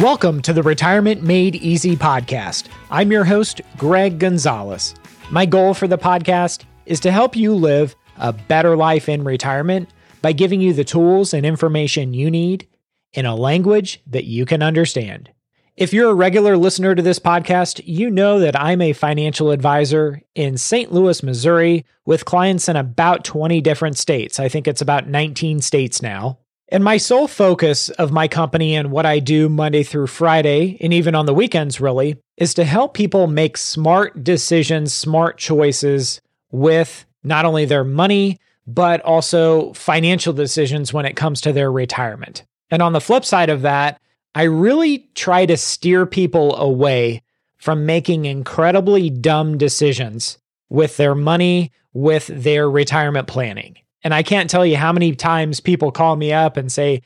Welcome 0.00 0.42
to 0.42 0.52
the 0.52 0.62
Retirement 0.62 1.24
Made 1.24 1.56
Easy 1.56 1.96
podcast. 1.96 2.68
I'm 2.88 3.10
your 3.10 3.24
host, 3.24 3.60
Greg 3.76 4.20
Gonzalez. 4.20 4.94
My 5.32 5.44
goal 5.44 5.74
for 5.74 5.88
the 5.88 5.98
podcast 5.98 6.62
is 6.86 7.00
to 7.00 7.10
help 7.10 7.34
you 7.34 7.52
live 7.52 7.96
a 8.16 8.32
better 8.32 8.76
life 8.76 9.08
in 9.08 9.24
retirement 9.24 9.90
by 10.22 10.30
giving 10.30 10.60
you 10.60 10.72
the 10.72 10.84
tools 10.84 11.34
and 11.34 11.44
information 11.44 12.14
you 12.14 12.30
need 12.30 12.68
in 13.12 13.26
a 13.26 13.34
language 13.34 14.00
that 14.06 14.22
you 14.22 14.46
can 14.46 14.62
understand. 14.62 15.30
If 15.76 15.92
you're 15.92 16.10
a 16.10 16.14
regular 16.14 16.56
listener 16.56 16.94
to 16.94 17.02
this 17.02 17.18
podcast, 17.18 17.80
you 17.84 18.08
know 18.08 18.38
that 18.38 18.54
I'm 18.54 18.80
a 18.80 18.92
financial 18.92 19.50
advisor 19.50 20.22
in 20.36 20.58
St. 20.58 20.92
Louis, 20.92 21.24
Missouri, 21.24 21.84
with 22.06 22.24
clients 22.24 22.68
in 22.68 22.76
about 22.76 23.24
20 23.24 23.60
different 23.62 23.98
states. 23.98 24.38
I 24.38 24.48
think 24.48 24.68
it's 24.68 24.80
about 24.80 25.08
19 25.08 25.60
states 25.60 26.00
now. 26.00 26.38
And 26.70 26.84
my 26.84 26.98
sole 26.98 27.28
focus 27.28 27.88
of 27.90 28.12
my 28.12 28.28
company 28.28 28.74
and 28.74 28.90
what 28.90 29.06
I 29.06 29.20
do 29.20 29.48
Monday 29.48 29.82
through 29.82 30.08
Friday, 30.08 30.76
and 30.80 30.92
even 30.92 31.14
on 31.14 31.24
the 31.24 31.32
weekends, 31.32 31.80
really, 31.80 32.18
is 32.36 32.52
to 32.54 32.64
help 32.64 32.92
people 32.92 33.26
make 33.26 33.56
smart 33.56 34.22
decisions, 34.22 34.92
smart 34.92 35.38
choices 35.38 36.20
with 36.50 37.06
not 37.24 37.46
only 37.46 37.64
their 37.64 37.84
money, 37.84 38.38
but 38.66 39.00
also 39.00 39.72
financial 39.72 40.34
decisions 40.34 40.92
when 40.92 41.06
it 41.06 41.16
comes 41.16 41.40
to 41.40 41.52
their 41.54 41.72
retirement. 41.72 42.44
And 42.70 42.82
on 42.82 42.92
the 42.92 43.00
flip 43.00 43.24
side 43.24 43.48
of 43.48 43.62
that, 43.62 43.98
I 44.34 44.42
really 44.42 45.08
try 45.14 45.46
to 45.46 45.56
steer 45.56 46.04
people 46.04 46.54
away 46.56 47.22
from 47.56 47.86
making 47.86 48.26
incredibly 48.26 49.08
dumb 49.08 49.56
decisions 49.56 50.38
with 50.68 50.98
their 50.98 51.14
money, 51.14 51.72
with 51.94 52.26
their 52.26 52.70
retirement 52.70 53.26
planning. 53.26 53.78
And 54.02 54.14
I 54.14 54.22
can't 54.22 54.48
tell 54.48 54.64
you 54.64 54.76
how 54.76 54.92
many 54.92 55.14
times 55.14 55.60
people 55.60 55.90
call 55.90 56.16
me 56.16 56.32
up 56.32 56.56
and 56.56 56.70
say, 56.70 57.02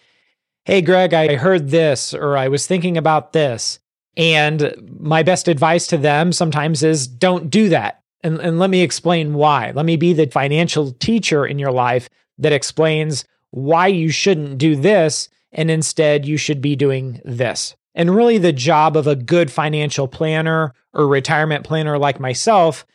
Hey, 0.65 0.81
Greg, 0.81 1.13
I 1.13 1.35
heard 1.35 1.71
this, 1.71 2.15
or 2.15 2.37
I 2.37 2.49
was 2.49 2.67
thinking 2.67 2.97
about 2.97 3.33
this. 3.33 3.81
And 4.17 4.75
my 5.01 5.23
best 5.23 5.49
advice 5.49 5.87
to 5.89 5.97
them 5.97 6.33
sometimes 6.33 6.83
is 6.83 7.07
don't 7.07 7.51
do 7.51 7.69
that. 7.71 8.03
And, 8.23 8.39
and 8.39 8.59
let 8.59 8.71
me 8.71 8.83
explain 8.83 9.35
why. 9.35 9.73
Let 9.75 9.87
me 9.87 9.97
be 9.97 10.13
the 10.13 10.27
financial 10.27 10.93
teacher 10.93 11.45
in 11.45 11.59
your 11.59 11.73
life 11.73 12.09
that 12.39 12.53
explains 12.53 13.25
why 13.51 13.89
you 13.89 14.11
shouldn't 14.11 14.59
do 14.59 14.77
this 14.77 15.29
and 15.51 15.71
instead 15.71 16.27
you 16.27 16.37
should 16.37 16.61
be 16.61 16.77
doing 16.77 17.21
this. 17.25 17.75
And 17.95 18.15
really, 18.15 18.39
the 18.39 18.53
job 18.53 18.97
of 18.97 19.07
a 19.07 19.17
good 19.17 19.51
financial 19.51 20.09
planner 20.09 20.73
or 20.95 21.07
retirement 21.07 21.65
planner 21.65 21.99
like 21.99 22.21
myself 22.21 22.87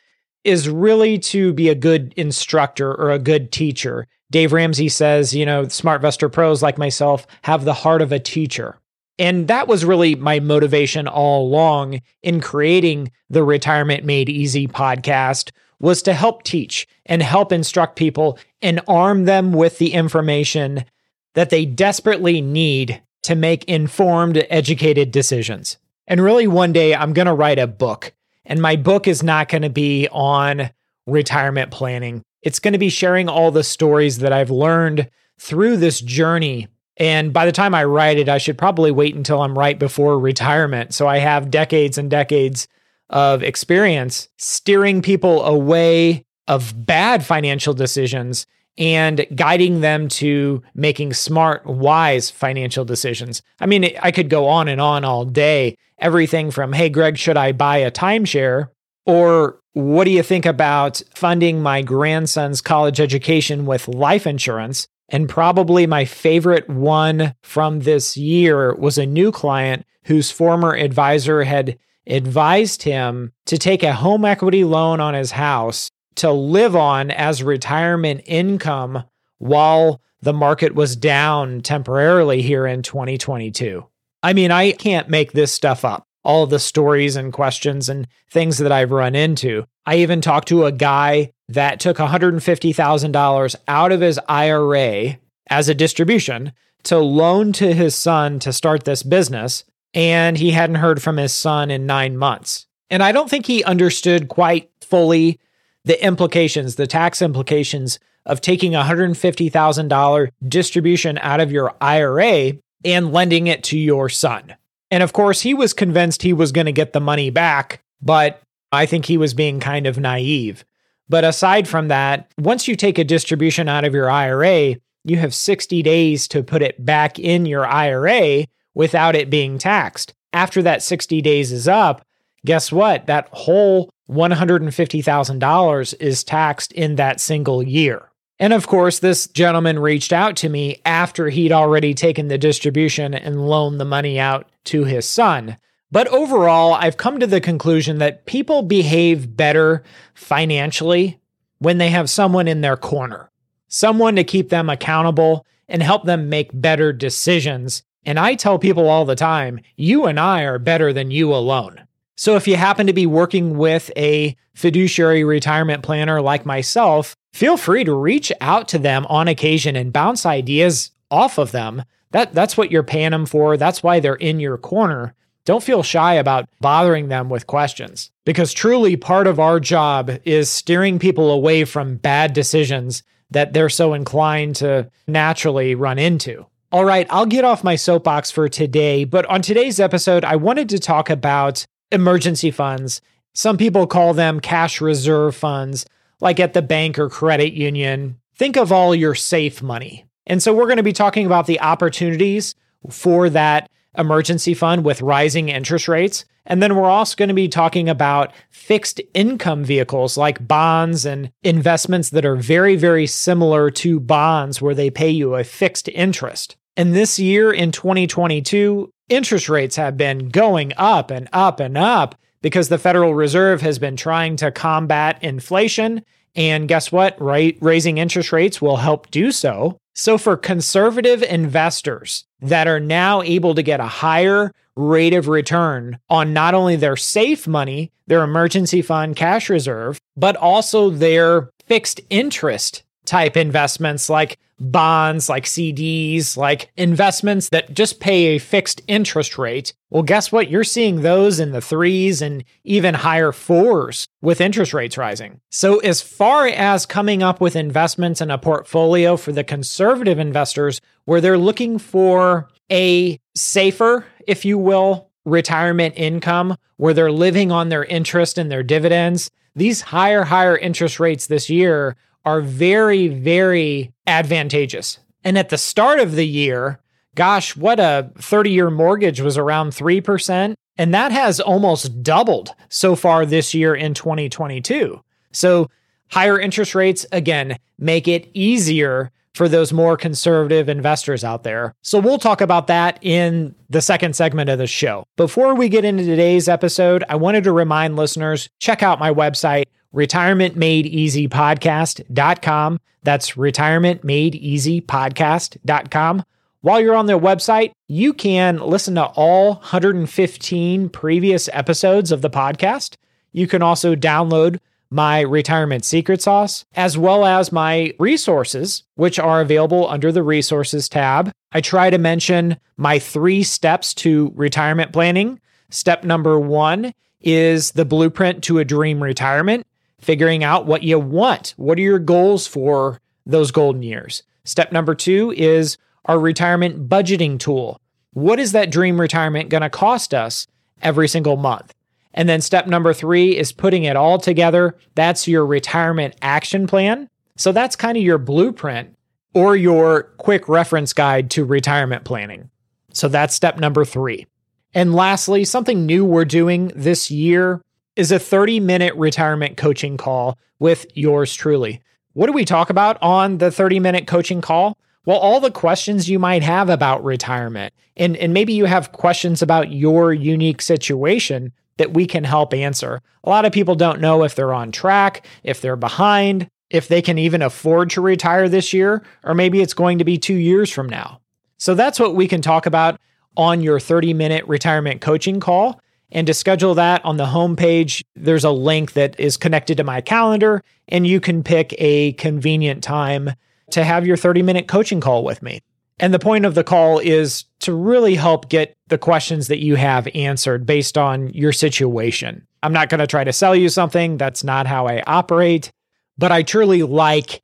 is 0.48 0.70
really 0.70 1.20
to 1.20 1.52
be 1.52 1.68
a 1.68 1.76
good 1.76 2.14
instructor 2.16 2.96
or 2.96 3.12
a 3.12 3.20
good 3.20 3.52
teacher. 3.52 4.08
Dave 4.32 4.54
Ramsey 4.54 4.88
says, 4.88 5.36
you 5.36 5.46
know, 5.46 5.68
smart 5.68 6.02
SmartVestor 6.02 6.32
pros 6.32 6.64
like 6.64 6.78
myself 6.78 7.28
have 7.42 7.66
the 7.66 7.74
heart 7.74 8.02
of 8.02 8.14
a 8.14 8.20
teacher. 8.20 8.80
And 9.20 9.50
that 9.50 9.68
was 9.68 9.84
really 9.84 10.16
my 10.16 10.40
motivation 10.40 11.06
all 11.06 11.46
along 11.46 12.00
in 12.24 12.40
creating 12.40 13.12
the 13.30 13.44
Retirement 13.44 14.06
Made 14.06 14.30
Easy 14.30 14.68
podcast 14.68 15.52
was 15.82 16.02
to 16.04 16.14
help 16.14 16.44
teach 16.44 16.88
and 17.06 17.22
help 17.22 17.52
instruct 17.52 17.98
people 17.98 18.40
and 18.62 18.80
arm 18.88 19.26
them 19.26 19.52
with 19.52 19.80
the 19.80 19.92
information 19.92 20.86
that 21.34 21.50
they 21.50 21.66
desperately 21.66 22.40
need 22.40 23.02
to 23.24 23.36
make 23.36 23.66
informed, 23.66 24.46
educated 24.50 25.12
decisions. 25.12 25.78
And 26.08 26.22
really, 26.22 26.48
one 26.48 26.72
day 26.72 26.96
I'm 26.96 27.12
going 27.12 27.26
to 27.26 27.34
write 27.34 27.60
a 27.60 27.68
book 27.68 28.14
and 28.48 28.62
my 28.62 28.76
book 28.76 29.08
is 29.08 29.22
not 29.22 29.50
going 29.50 29.62
to 29.62 29.70
be 29.70 30.08
on 30.12 30.72
retirement 31.06 31.70
planning. 31.70 32.24
It's 32.42 32.60
going 32.60 32.74
to 32.74 32.80
be 32.80 32.90
sharing 32.90 33.30
all 33.30 33.52
the 33.52 33.64
stories 33.64 34.20
that 34.20 34.34
I've 34.34 34.50
learned 34.50 35.10
through 35.40 35.78
this 35.78 36.02
journey. 36.02 36.68
And 36.98 37.32
by 37.32 37.46
the 37.46 37.52
time 37.52 37.76
I 37.76 37.84
write 37.84 38.18
it, 38.18 38.30
I 38.30 38.40
should 38.40 38.58
probably 38.58 38.92
wait 38.92 39.16
until 39.16 39.42
I'm 39.42 39.58
right 39.58 39.78
before 39.78 40.20
retirement. 40.20 40.94
So 40.94 41.08
I 41.08 41.20
have 41.20 41.52
decades 41.52 41.98
and 41.98 42.10
decades 42.10 42.68
of 43.10 43.44
experience 43.44 44.30
steering 44.38 45.02
people 45.02 45.44
away 45.44 46.26
of 46.48 46.86
bad 46.86 47.26
financial 47.26 47.74
decisions 47.74 48.48
and 48.78 49.26
guiding 49.36 49.82
them 49.82 50.08
to 50.08 50.62
making 50.76 51.14
smart, 51.14 51.66
wise 51.66 52.30
financial 52.30 52.86
decisions. 52.86 53.42
I 53.60 53.66
mean, 53.66 53.92
I 54.02 54.12
could 54.12 54.30
go 54.30 54.48
on 54.48 54.68
and 54.68 54.80
on 54.80 55.04
all 55.04 55.26
day. 55.26 55.78
Everything 56.00 56.52
from, 56.52 56.74
hey, 56.74 56.90
Greg, 56.90 57.18
should 57.18 57.38
I 57.38 57.52
buy 57.54 57.78
a 57.78 57.92
timeshare? 57.92 58.70
Or 59.06 59.60
what 59.74 60.04
do 60.04 60.12
you 60.12 60.22
think 60.22 60.46
about 60.46 61.02
funding 61.16 61.62
my 61.62 61.82
grandson's 61.82 62.62
college 62.62 63.00
education 63.00 63.66
with 63.66 63.88
life 63.88 64.28
insurance? 64.28 64.88
And 65.10 65.30
probably 65.30 65.88
my 65.88 66.06
favorite 66.06 66.70
one 66.70 67.34
from 67.42 67.80
this 67.80 68.18
year 68.18 68.76
was 68.76 68.98
a 68.98 69.06
new 69.06 69.32
client 69.32 69.86
whose 70.06 70.32
former 70.32 70.76
advisor 70.76 71.44
had 71.44 71.80
advised 72.06 72.84
him 72.84 73.32
to 73.46 73.58
take 73.58 73.84
a 73.84 73.94
home 73.94 74.26
equity 74.26 74.64
loan 74.64 75.00
on 75.00 75.14
his 75.14 75.32
house 75.32 75.90
to 76.18 76.32
live 76.32 76.76
on 76.76 77.12
as 77.12 77.44
retirement 77.44 78.22
income 78.26 79.04
while 79.38 80.02
the 80.22 80.34
market 80.34 80.76
was 80.76 80.96
down 80.96 81.62
temporarily 81.62 82.42
here 82.42 82.66
in 82.66 82.82
2022. 82.82 83.86
I 84.24 84.34
mean, 84.34 84.52
I 84.52 84.72
can't 84.72 85.10
make 85.10 85.32
this 85.32 85.52
stuff 85.52 85.86
up. 85.86 86.04
All 86.24 86.46
the 86.46 86.60
stories 86.60 87.16
and 87.16 87.32
questions 87.32 87.88
and 87.88 88.08
things 88.30 88.58
that 88.58 88.72
I've 88.72 88.92
run 88.92 89.16
into. 89.16 89.64
I 89.86 89.98
even 89.98 90.20
talked 90.20 90.50
to 90.50 90.66
a 90.66 90.72
guy 90.72 91.32
that 91.48 91.80
took 91.80 91.98
$150,000 91.98 93.56
out 93.68 93.92
of 93.92 94.02
his 94.02 94.20
IRA 94.28 95.20
as 95.50 95.70
a 95.70 95.76
distribution 95.76 96.52
to 96.84 96.98
loan 96.98 97.54
to 97.54 97.74
his 97.74 97.96
son 97.96 98.40
to 98.40 98.52
start 98.52 98.84
this 98.84 99.04
business. 99.04 99.64
And 99.94 100.38
he 100.38 100.52
hadn't 100.52 100.76
heard 100.76 101.02
from 101.02 101.18
his 101.18 101.34
son 101.34 101.72
in 101.72 101.86
nine 101.86 102.18
months. 102.18 102.68
And 102.90 103.02
I 103.02 103.12
don't 103.12 103.30
think 103.30 103.46
he 103.46 103.64
understood 103.64 104.28
quite 104.28 104.70
fully 104.82 105.40
the 105.88 106.04
implications, 106.06 106.76
the 106.76 106.86
tax 106.86 107.22
implications 107.22 107.98
of 108.26 108.42
taking 108.42 108.76
a 108.76 108.82
$150,000 108.82 110.30
distribution 110.48 111.18
out 111.20 111.40
of 111.40 111.52
your 111.52 111.74
IRA 111.80 112.54
and 112.84 113.14
lending 113.14 113.48
it 113.48 113.64
to 113.64 113.78
your 113.78 114.10
son. 114.10 114.56
And 114.92 115.02
of 115.02 115.14
course, 115.14 115.42
he 115.42 115.54
was 115.54 115.74
convinced 115.74 116.22
he 116.22 116.34
was 116.34 116.52
going 116.52 116.66
to 116.66 116.74
get 116.74 116.92
the 116.92 117.00
money 117.00 117.30
back, 117.30 117.82
but 118.02 118.42
I 118.72 118.86
think 118.86 119.06
he 119.06 119.18
was 119.18 119.34
being 119.34 119.62
kind 119.62 119.88
of 119.88 119.98
naive. 119.98 120.66
But 121.08 121.24
aside 121.24 121.70
from 121.70 121.88
that, 121.88 122.30
once 122.38 122.68
you 122.68 122.76
take 122.76 122.98
a 122.98 123.06
distribution 123.06 123.70
out 123.70 123.86
of 123.86 123.94
your 123.94 124.12
IRA, 124.12 124.76
you 125.06 125.18
have 125.18 125.34
60 125.34 125.82
days 125.84 126.28
to 126.28 126.44
put 126.44 126.62
it 126.62 126.84
back 126.84 127.18
in 127.18 127.46
your 127.46 127.66
IRA 127.66 128.46
without 128.76 129.16
it 129.16 129.30
being 129.30 129.58
taxed. 129.58 130.14
After 130.34 130.62
that 130.64 130.84
60 130.84 131.22
days 131.22 131.54
is 131.54 131.70
up, 131.70 132.06
guess 132.46 132.74
what? 132.74 133.06
That 133.06 133.30
whole 133.32 133.90
$150,000 134.10 135.94
is 136.00 136.24
taxed 136.24 136.72
in 136.72 136.96
that 136.96 137.20
single 137.20 137.62
year. 137.62 138.10
And 138.40 138.54
of 138.54 138.68
course, 138.68 139.00
this 139.00 139.28
gentleman 139.28 139.80
reached 139.80 140.14
out 140.14 140.36
to 140.38 140.50
me 140.50 140.80
after 140.86 141.30
he'd 141.30 141.52
already 141.52 141.94
taken 141.94 142.28
the 142.28 142.38
distribution 142.38 143.14
and 143.14 143.48
loaned 143.48 143.80
the 143.80 143.86
money 143.86 144.20
out 144.20 144.48
to 144.66 144.84
his 144.84 145.08
son. 145.10 145.58
But 145.92 146.08
overall, 146.10 146.74
I've 146.74 146.98
come 146.98 147.20
to 147.20 147.28
the 147.28 147.42
conclusion 147.42 147.98
that 147.98 148.26
people 148.26 148.62
behave 148.62 149.36
better 149.36 149.84
financially 150.14 151.20
when 151.60 151.78
they 151.78 151.90
have 151.90 152.10
someone 152.10 152.48
in 152.48 152.62
their 152.62 152.78
corner, 152.78 153.32
someone 153.68 154.16
to 154.18 154.24
keep 154.24 154.50
them 154.50 154.70
accountable 154.70 155.46
and 155.68 155.82
help 155.82 156.04
them 156.06 156.30
make 156.30 156.50
better 156.54 156.94
decisions. 156.94 157.84
And 158.06 158.20
I 158.20 158.36
tell 158.36 158.60
people 158.60 158.88
all 158.88 159.06
the 159.06 159.16
time, 159.16 159.60
you 159.76 160.06
and 160.06 160.20
I 160.20 160.44
are 160.44 160.60
better 160.60 160.94
than 160.94 161.10
you 161.10 161.34
alone. 161.34 161.87
So 162.18 162.36
if 162.36 162.48
you 162.48 162.56
happen 162.56 162.88
to 162.88 162.94
be 162.94 163.06
working 163.06 163.58
with 163.58 163.92
a 163.96 164.36
fiduciary 164.56 165.24
retirement 165.24 165.84
planner 165.84 166.20
like 166.20 166.48
myself, 166.48 167.16
feel 167.32 167.58
free 167.58 167.84
to 167.84 167.94
reach 167.94 168.34
out 168.42 168.68
to 168.70 168.80
them 168.80 169.06
on 169.06 169.28
occasion 169.28 169.76
and 169.76 169.94
bounce 169.94 170.26
ideas 170.26 170.90
off 171.12 171.38
of 171.38 171.52
them. 171.52 171.84
That 172.12 172.34
that's 172.34 172.58
what 172.58 172.72
you're 172.72 172.82
paying 172.82 173.12
them 173.12 173.28
for. 173.28 173.56
That's 173.56 173.84
why 173.84 174.00
they're 174.00 174.16
in 174.16 174.40
your 174.40 174.58
corner. 174.58 175.14
Don't 175.46 175.64
feel 175.64 175.84
shy 175.84 176.16
about 176.16 176.50
bothering 176.60 177.08
them 177.08 177.30
with 177.30 177.48
questions 177.48 178.10
because 178.26 178.52
truly 178.52 178.98
part 178.98 179.28
of 179.28 179.40
our 179.40 179.60
job 179.60 180.12
is 180.26 180.50
steering 180.50 180.98
people 180.98 181.30
away 181.30 181.66
from 181.66 181.98
bad 181.98 182.34
decisions 182.34 183.04
that 183.30 183.54
they're 183.54 183.70
so 183.70 183.94
inclined 183.94 184.56
to 184.58 184.90
naturally 185.06 185.76
run 185.76 186.00
into. 186.00 186.48
All 186.72 186.84
right, 186.84 187.08
I'll 187.10 187.26
get 187.26 187.46
off 187.46 187.64
my 187.64 187.76
soapbox 187.76 188.32
for 188.32 188.50
today, 188.50 189.06
but 189.06 189.26
on 189.28 189.42
today's 189.42 189.80
episode, 189.80 190.26
I 190.26 190.36
wanted 190.36 190.68
to 190.70 190.80
talk 190.80 191.10
about 191.10 191.66
emergency 191.92 192.52
funds. 192.52 193.02
Some 193.34 193.58
people 193.58 193.88
call 193.88 194.14
them 194.14 194.40
cash 194.40 194.82
reserve 194.82 195.36
funds, 195.36 195.86
like 196.20 196.40
at 196.40 196.54
the 196.54 196.62
bank 196.62 196.98
or 196.98 197.10
credit 197.10 197.54
union. 197.54 198.18
Think 198.36 198.58
of 198.58 198.72
all 198.72 198.96
your 198.96 199.16
safe 199.16 199.62
money. 199.62 200.06
And 200.26 200.44
so 200.44 200.54
we're 200.54 200.66
going 200.66 200.78
to 200.78 200.84
be 200.84 200.94
talking 200.94 201.26
about 201.26 201.48
the 201.48 201.60
opportunities 201.62 202.56
for 202.90 203.30
that 203.30 203.70
emergency 203.98 204.54
fund 204.54 204.84
with 204.84 205.02
rising 205.02 205.50
interest 205.50 205.88
rates. 205.88 206.26
And 206.46 206.64
then 206.64 206.76
we're 206.76 206.90
also 206.90 207.16
going 207.16 207.30
to 207.30 207.36
be 207.36 207.50
talking 207.50 207.90
about 207.90 208.34
fixed 208.50 209.02
income 209.14 209.64
vehicles 209.64 210.18
like 210.18 210.48
bonds 210.48 211.06
and 211.06 211.32
investments 211.44 212.10
that 212.12 212.26
are 212.26 212.36
very, 212.36 212.76
very 212.76 213.06
similar 213.06 213.70
to 213.72 214.00
bonds 214.00 214.62
where 214.62 214.76
they 214.76 214.90
pay 214.90 215.10
you 215.10 215.36
a 215.36 215.44
fixed 215.44 215.90
interest. 215.90 216.56
And 216.78 216.96
this 216.96 217.20
year 217.20 217.52
in 217.52 217.72
2022, 217.72 218.92
interest 219.10 219.50
rates 219.50 219.76
have 219.76 219.98
been 219.98 220.30
going 220.30 220.74
up 220.78 221.12
and 221.12 221.28
up 221.34 221.60
and 221.60 221.78
up 221.78 222.16
because 222.42 222.70
the 222.70 222.78
Federal 222.78 223.16
Reserve 223.16 223.62
has 223.62 223.80
been 223.80 223.96
trying 223.96 224.36
to 224.38 224.52
combat 224.52 225.22
inflation. 225.24 226.04
And 226.36 226.68
guess 226.68 226.92
what? 226.92 227.20
Right, 227.20 227.58
raising 227.62 227.98
interest 227.98 228.32
rates 228.32 228.62
will 228.62 228.78
help 228.78 229.10
do 229.10 229.32
so. 229.32 229.78
So, 229.96 230.18
for 230.18 230.38
conservative 230.38 231.24
investors 231.24 232.26
that 232.42 232.68
are 232.68 232.80
now 232.80 233.24
able 233.24 233.56
to 233.56 233.64
get 233.64 233.80
a 233.80 233.88
higher 233.88 234.54
rate 234.76 235.14
of 235.14 235.28
return 235.28 235.98
on 236.10 236.34
not 236.34 236.54
only 236.54 236.76
their 236.76 236.96
safe 236.96 237.48
money, 237.48 237.92
their 238.06 238.24
emergency 238.24 238.84
fund 238.84 239.16
cash 239.16 239.50
reserve, 239.50 240.00
but 240.16 240.36
also 240.36 240.92
their 240.92 241.50
fixed 241.66 242.00
interest 242.10 242.84
type 243.08 243.36
investments 243.36 244.10
like 244.10 244.38
bonds, 244.60 245.30
like 245.30 245.46
CDs, 245.46 246.36
like 246.36 246.72
investments 246.76 247.50
that 247.50 247.74
just 247.74 248.00
pay 248.00 248.36
a 248.36 248.40
fixed 248.40 248.82
interest 248.88 249.38
rate. 249.38 249.74
Well, 249.90 250.04
guess 250.04 250.32
what? 250.32 250.50
You're 250.50 250.64
seeing 250.64 251.02
those 251.02 251.40
in 251.40 251.52
the 251.52 251.62
threes 251.62 252.22
and 252.22 252.44
even 252.64 252.94
higher 252.94 253.32
fours 253.32 254.08
with 254.22 254.42
interest 254.42 254.74
rates 254.74 254.98
rising. 254.98 255.40
So, 255.50 255.80
as 255.80 256.02
far 256.02 256.48
as 256.48 256.86
coming 256.86 257.24
up 257.24 257.40
with 257.40 257.56
investments 257.56 258.22
in 258.22 258.32
a 258.32 258.38
portfolio 258.38 259.16
for 259.16 259.32
the 259.32 259.44
conservative 259.44 260.20
investors, 260.20 260.82
where 261.06 261.22
they're 261.22 261.38
looking 261.38 261.78
for 261.78 262.50
a 262.72 263.20
safer, 263.36 264.06
if 264.28 264.44
you 264.44 264.58
will, 264.58 265.10
retirement 265.26 265.94
income, 265.98 266.56
where 266.78 266.94
they're 266.94 267.12
living 267.12 267.52
on 267.52 267.70
their 267.70 267.86
interest 267.86 268.38
and 268.38 268.52
their 268.52 268.64
dividends, 268.64 269.30
these 269.56 269.82
higher, 269.82 270.24
higher 270.24 270.58
interest 270.58 271.00
rates 271.00 271.28
this 271.28 271.50
year 271.50 271.96
are 272.28 272.42
very, 272.42 273.08
very 273.08 273.94
advantageous. 274.06 275.00
And 275.24 275.38
at 275.38 275.48
the 275.48 275.58
start 275.58 276.02
of 276.02 276.16
the 276.16 276.28
year, 276.28 276.78
gosh, 277.16 277.56
what 277.56 277.80
a 277.80 278.12
30 278.18 278.50
year 278.50 278.70
mortgage 278.70 279.22
was 279.22 279.38
around 279.38 279.70
3%. 279.70 280.54
And 280.78 280.94
that 280.94 281.14
has 281.14 281.40
almost 281.40 282.04
doubled 282.04 282.54
so 282.68 282.98
far 282.98 283.26
this 283.26 283.54
year 283.54 283.74
in 283.74 283.94
2022. 283.94 285.02
So 285.32 285.70
higher 286.10 286.38
interest 286.38 286.76
rates, 286.76 287.06
again, 287.14 287.58
make 287.80 288.10
it 288.10 288.30
easier 288.34 289.10
for 289.34 289.48
those 289.48 289.72
more 289.72 289.96
conservative 289.96 290.68
investors 290.68 291.24
out 291.24 291.44
there. 291.44 291.74
So 291.82 291.98
we'll 291.98 292.20
talk 292.20 292.42
about 292.42 292.68
that 292.68 293.00
in 293.02 293.56
the 293.70 293.82
second 293.82 294.18
segment 294.18 294.50
of 294.50 294.58
the 294.58 294.68
show. 294.68 295.06
Before 295.16 295.56
we 295.56 295.70
get 295.70 295.86
into 295.86 296.04
today's 296.04 296.50
episode, 296.50 297.06
I 297.08 297.16
wanted 297.16 297.46
to 297.46 297.54
remind 297.54 297.96
listeners 297.96 298.50
check 298.60 298.84
out 298.84 299.00
my 299.00 299.14
website, 299.14 299.66
retirementmadeeasypodcast.com. 299.98 302.80
That's 303.04 303.32
retirementmadeeasypodcast.com. 303.32 306.24
While 306.62 306.82
you're 306.82 306.96
on 306.96 307.08
their 307.08 307.20
website, 307.20 307.72
you 307.88 308.14
can 308.14 308.60
listen 308.60 308.96
to 308.96 309.06
all 309.06 309.56
115 309.56 310.90
previous 310.90 311.50
episodes 311.54 312.12
of 312.12 312.22
the 312.22 312.30
podcast. 312.30 312.98
You 313.32 313.48
can 313.48 313.62
also 313.62 313.96
download 313.96 314.60
my 314.90 315.22
retirement 315.22 315.86
secret 315.86 316.22
sauce, 316.22 316.66
as 316.76 316.98
well 316.98 317.26
as 317.26 317.52
my 317.52 317.94
resources, 318.00 318.84
which 318.96 319.20
are 319.20 319.42
available 319.42 319.88
under 319.90 320.12
the 320.12 320.24
resources 320.24 320.90
tab. 320.90 321.32
I 321.52 321.62
try 321.62 321.90
to 321.90 321.98
mention 321.98 322.58
my 322.78 323.00
three 323.00 323.44
steps 323.44 323.94
to 323.96 324.32
retirement 324.36 324.94
planning. 324.94 325.40
Step 325.70 326.04
number 326.04 326.40
one 326.40 326.94
is 327.22 327.72
the 327.72 327.86
blueprint 327.86 328.44
to 328.46 328.60
a 328.60 328.66
dream 328.66 329.02
retirement 329.02 329.66
figuring 330.00 330.44
out 330.44 330.66
what 330.66 330.84
you 330.84 331.00
want. 331.00 331.54
What 331.58 331.78
are 331.78 331.82
your 331.82 332.00
goals 332.00 332.48
for 332.48 333.00
those 333.26 333.52
golden 333.52 333.84
years? 333.84 334.24
Step 334.44 334.72
number 334.72 334.96
two 334.96 335.34
is 335.36 335.78
our 336.06 336.20
retirement 336.20 336.88
budgeting 336.88 337.40
tool. 337.40 337.80
What 338.14 338.40
is 338.40 338.54
that 338.54 338.72
dream 338.72 339.00
retirement 339.00 339.50
going 339.50 339.62
to 339.62 339.70
cost 339.70 340.14
us 340.14 340.48
every 340.82 341.08
single 341.08 341.38
month? 341.38 341.74
And 342.14 342.28
then 342.28 342.42
step 342.42 342.66
number 342.66 342.94
three 342.94 343.38
is 343.38 343.52
putting 343.52 343.84
it 343.84 343.96
all 343.96 344.18
together. 344.18 344.76
That's 344.96 345.28
your 345.28 345.46
retirement 345.46 346.16
action 346.22 346.66
plan. 346.66 347.10
So 347.36 347.52
that's 347.52 347.76
kind 347.76 347.96
of 347.96 348.04
your 348.04 348.18
blueprint 348.18 348.96
or 349.34 349.56
your 349.56 350.04
quick 350.18 350.50
reference 350.50 350.94
guide 350.94 351.30
to 351.32 351.46
retirement 351.46 352.06
planning. 352.06 352.50
So 352.92 353.08
that's 353.08 353.36
step 353.36 353.60
number 353.60 353.86
three. 353.86 354.26
And 354.74 354.96
lastly, 354.96 355.46
something 355.46 355.86
new 355.86 356.04
we're 356.06 356.26
doing 356.26 356.72
this 356.76 357.12
year 357.12 357.62
is 357.98 358.12
a 358.12 358.20
30 358.20 358.60
minute 358.60 358.94
retirement 358.96 359.58
coaching 359.58 359.98
call 359.98 360.38
with 360.60 360.86
yours 360.96 361.34
truly. 361.34 361.82
What 362.14 362.28
do 362.28 362.34
we 362.34 362.46
talk 362.46 362.70
about 362.70 362.98
on 363.02 363.40
the 363.40 363.52
30 363.52 363.80
minute 363.80 364.08
coaching 364.08 364.42
call? 364.42 364.78
Well, 365.06 365.18
all 365.18 365.40
the 365.40 365.52
questions 365.52 366.10
you 366.10 366.20
might 366.20 366.44
have 366.44 366.70
about 366.70 367.04
retirement, 367.04 367.74
and, 367.96 368.18
and 368.18 368.34
maybe 368.34 368.54
you 368.54 368.66
have 368.66 368.92
questions 368.92 369.42
about 369.42 369.72
your 369.72 370.14
unique 370.14 370.62
situation 370.62 371.54
that 371.78 371.94
we 371.94 372.06
can 372.06 372.24
help 372.24 372.54
answer. 372.54 373.02
A 373.24 373.30
lot 373.30 373.46
of 373.46 373.54
people 373.54 373.76
don't 373.76 374.02
know 374.02 374.24
if 374.24 374.36
they're 374.36 374.54
on 374.54 374.72
track, 374.72 375.26
if 375.44 375.62
they're 375.62 375.78
behind, 375.78 376.50
if 376.70 376.88
they 376.88 377.02
can 377.02 377.18
even 377.18 377.42
afford 377.42 377.90
to 377.92 378.02
retire 378.02 378.50
this 378.50 378.74
year, 378.74 379.04
or 379.24 379.34
maybe 379.34 379.62
it's 379.62 379.74
going 379.74 379.98
to 380.00 380.04
be 380.04 380.18
two 380.18 380.36
years 380.36 380.70
from 380.70 380.90
now. 380.90 381.22
So 381.58 381.74
that's 381.74 382.00
what 382.00 382.16
we 382.16 382.28
can 382.28 382.42
talk 382.42 382.66
about 382.66 383.00
on 383.38 383.62
your 383.62 383.80
30 383.80 384.14
minute 384.14 384.46
retirement 384.48 385.02
coaching 385.02 385.40
call. 385.40 385.80
And 386.12 386.28
to 386.28 386.34
schedule 386.34 386.76
that 386.76 387.04
on 387.04 387.18
the 387.18 387.26
homepage, 387.26 388.04
there's 388.16 388.46
a 388.46 388.52
link 388.52 388.94
that 388.94 389.20
is 389.20 389.36
connected 389.38 389.78
to 389.78 389.84
my 389.84 390.02
calendar, 390.02 390.64
and 390.88 391.06
you 391.06 391.20
can 391.20 391.44
pick 391.44 391.76
a 391.78 392.14
convenient 392.14 392.84
time 392.84 393.32
to 393.72 393.84
have 393.84 394.08
your 394.08 394.18
30 394.18 394.42
minute 394.42 394.68
coaching 394.68 395.02
call 395.02 395.24
with 395.24 395.42
me. 395.42 395.62
And 396.00 396.14
the 396.14 396.20
point 396.20 396.46
of 396.46 396.56
the 396.56 396.64
call 396.64 397.00
is 397.00 397.46
to 397.62 397.74
really 397.74 398.16
help 398.16 398.50
get 398.50 398.78
the 398.88 398.98
questions 398.98 399.48
that 399.48 399.60
you 399.60 399.76
have 399.76 400.08
answered 400.14 400.66
based 400.66 400.98
on 400.98 401.30
your 401.30 401.52
situation. 401.52 402.48
I'm 402.64 402.74
not 402.74 402.90
going 402.90 403.00
to 403.00 403.08
try 403.08 403.24
to 403.24 403.34
sell 403.34 403.56
you 403.56 403.70
something, 403.70 404.18
that's 404.18 404.44
not 404.44 404.68
how 404.68 404.88
I 404.88 405.02
operate, 405.08 405.72
but 406.18 406.32
I 406.32 406.44
truly 406.44 406.84
like 406.84 407.42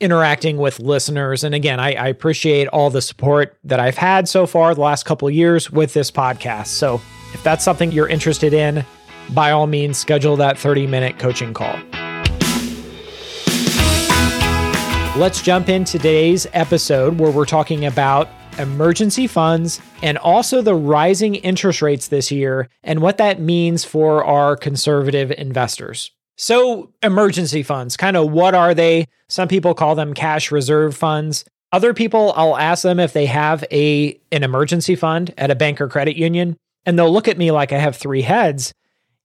interacting 0.00 0.56
with 0.56 0.80
listeners. 0.80 1.44
And 1.44 1.54
again, 1.54 1.78
I, 1.78 1.94
I 1.94 2.08
appreciate 2.08 2.68
all 2.68 2.90
the 2.90 3.02
support 3.02 3.56
that 3.64 3.80
I've 3.80 3.96
had 3.96 4.28
so 4.28 4.46
far 4.46 4.74
the 4.74 4.80
last 4.80 5.04
couple 5.04 5.30
years 5.30 5.70
with 5.70 5.94
this 5.94 6.10
podcast. 6.10 6.68
So 6.68 7.00
if 7.34 7.42
that's 7.42 7.64
something 7.64 7.92
you're 7.92 8.08
interested 8.08 8.54
in, 8.54 8.84
by 9.30 9.50
all 9.50 9.66
means, 9.66 9.98
schedule 9.98 10.36
that 10.36 10.58
30 10.58 10.86
minute 10.86 11.18
coaching 11.18 11.52
call. 11.52 11.76
Let's 15.16 15.42
jump 15.42 15.68
into 15.68 15.98
today's 15.98 16.46
episode 16.52 17.18
where 17.20 17.30
we're 17.30 17.44
talking 17.44 17.84
about 17.84 18.28
emergency 18.58 19.26
funds 19.26 19.80
and 20.02 20.18
also 20.18 20.62
the 20.62 20.74
rising 20.74 21.36
interest 21.36 21.82
rates 21.82 22.08
this 22.08 22.30
year 22.30 22.68
and 22.82 23.00
what 23.00 23.18
that 23.18 23.40
means 23.40 23.84
for 23.84 24.24
our 24.24 24.56
conservative 24.56 25.30
investors. 25.32 26.10
So, 26.36 26.92
emergency 27.02 27.62
funds, 27.62 27.96
kind 27.96 28.16
of 28.16 28.32
what 28.32 28.54
are 28.54 28.74
they? 28.74 29.06
Some 29.28 29.46
people 29.46 29.72
call 29.74 29.94
them 29.94 30.14
cash 30.14 30.50
reserve 30.50 30.96
funds. 30.96 31.44
Other 31.70 31.94
people, 31.94 32.32
I'll 32.36 32.56
ask 32.56 32.82
them 32.82 32.98
if 32.98 33.12
they 33.12 33.26
have 33.26 33.64
a 33.70 34.18
an 34.32 34.42
emergency 34.42 34.96
fund 34.96 35.32
at 35.38 35.52
a 35.52 35.54
bank 35.54 35.80
or 35.80 35.88
credit 35.88 36.16
union 36.16 36.56
and 36.86 36.98
they'll 36.98 37.12
look 37.12 37.28
at 37.28 37.38
me 37.38 37.50
like 37.50 37.72
I 37.72 37.78
have 37.78 37.96
three 37.96 38.22
heads. 38.22 38.72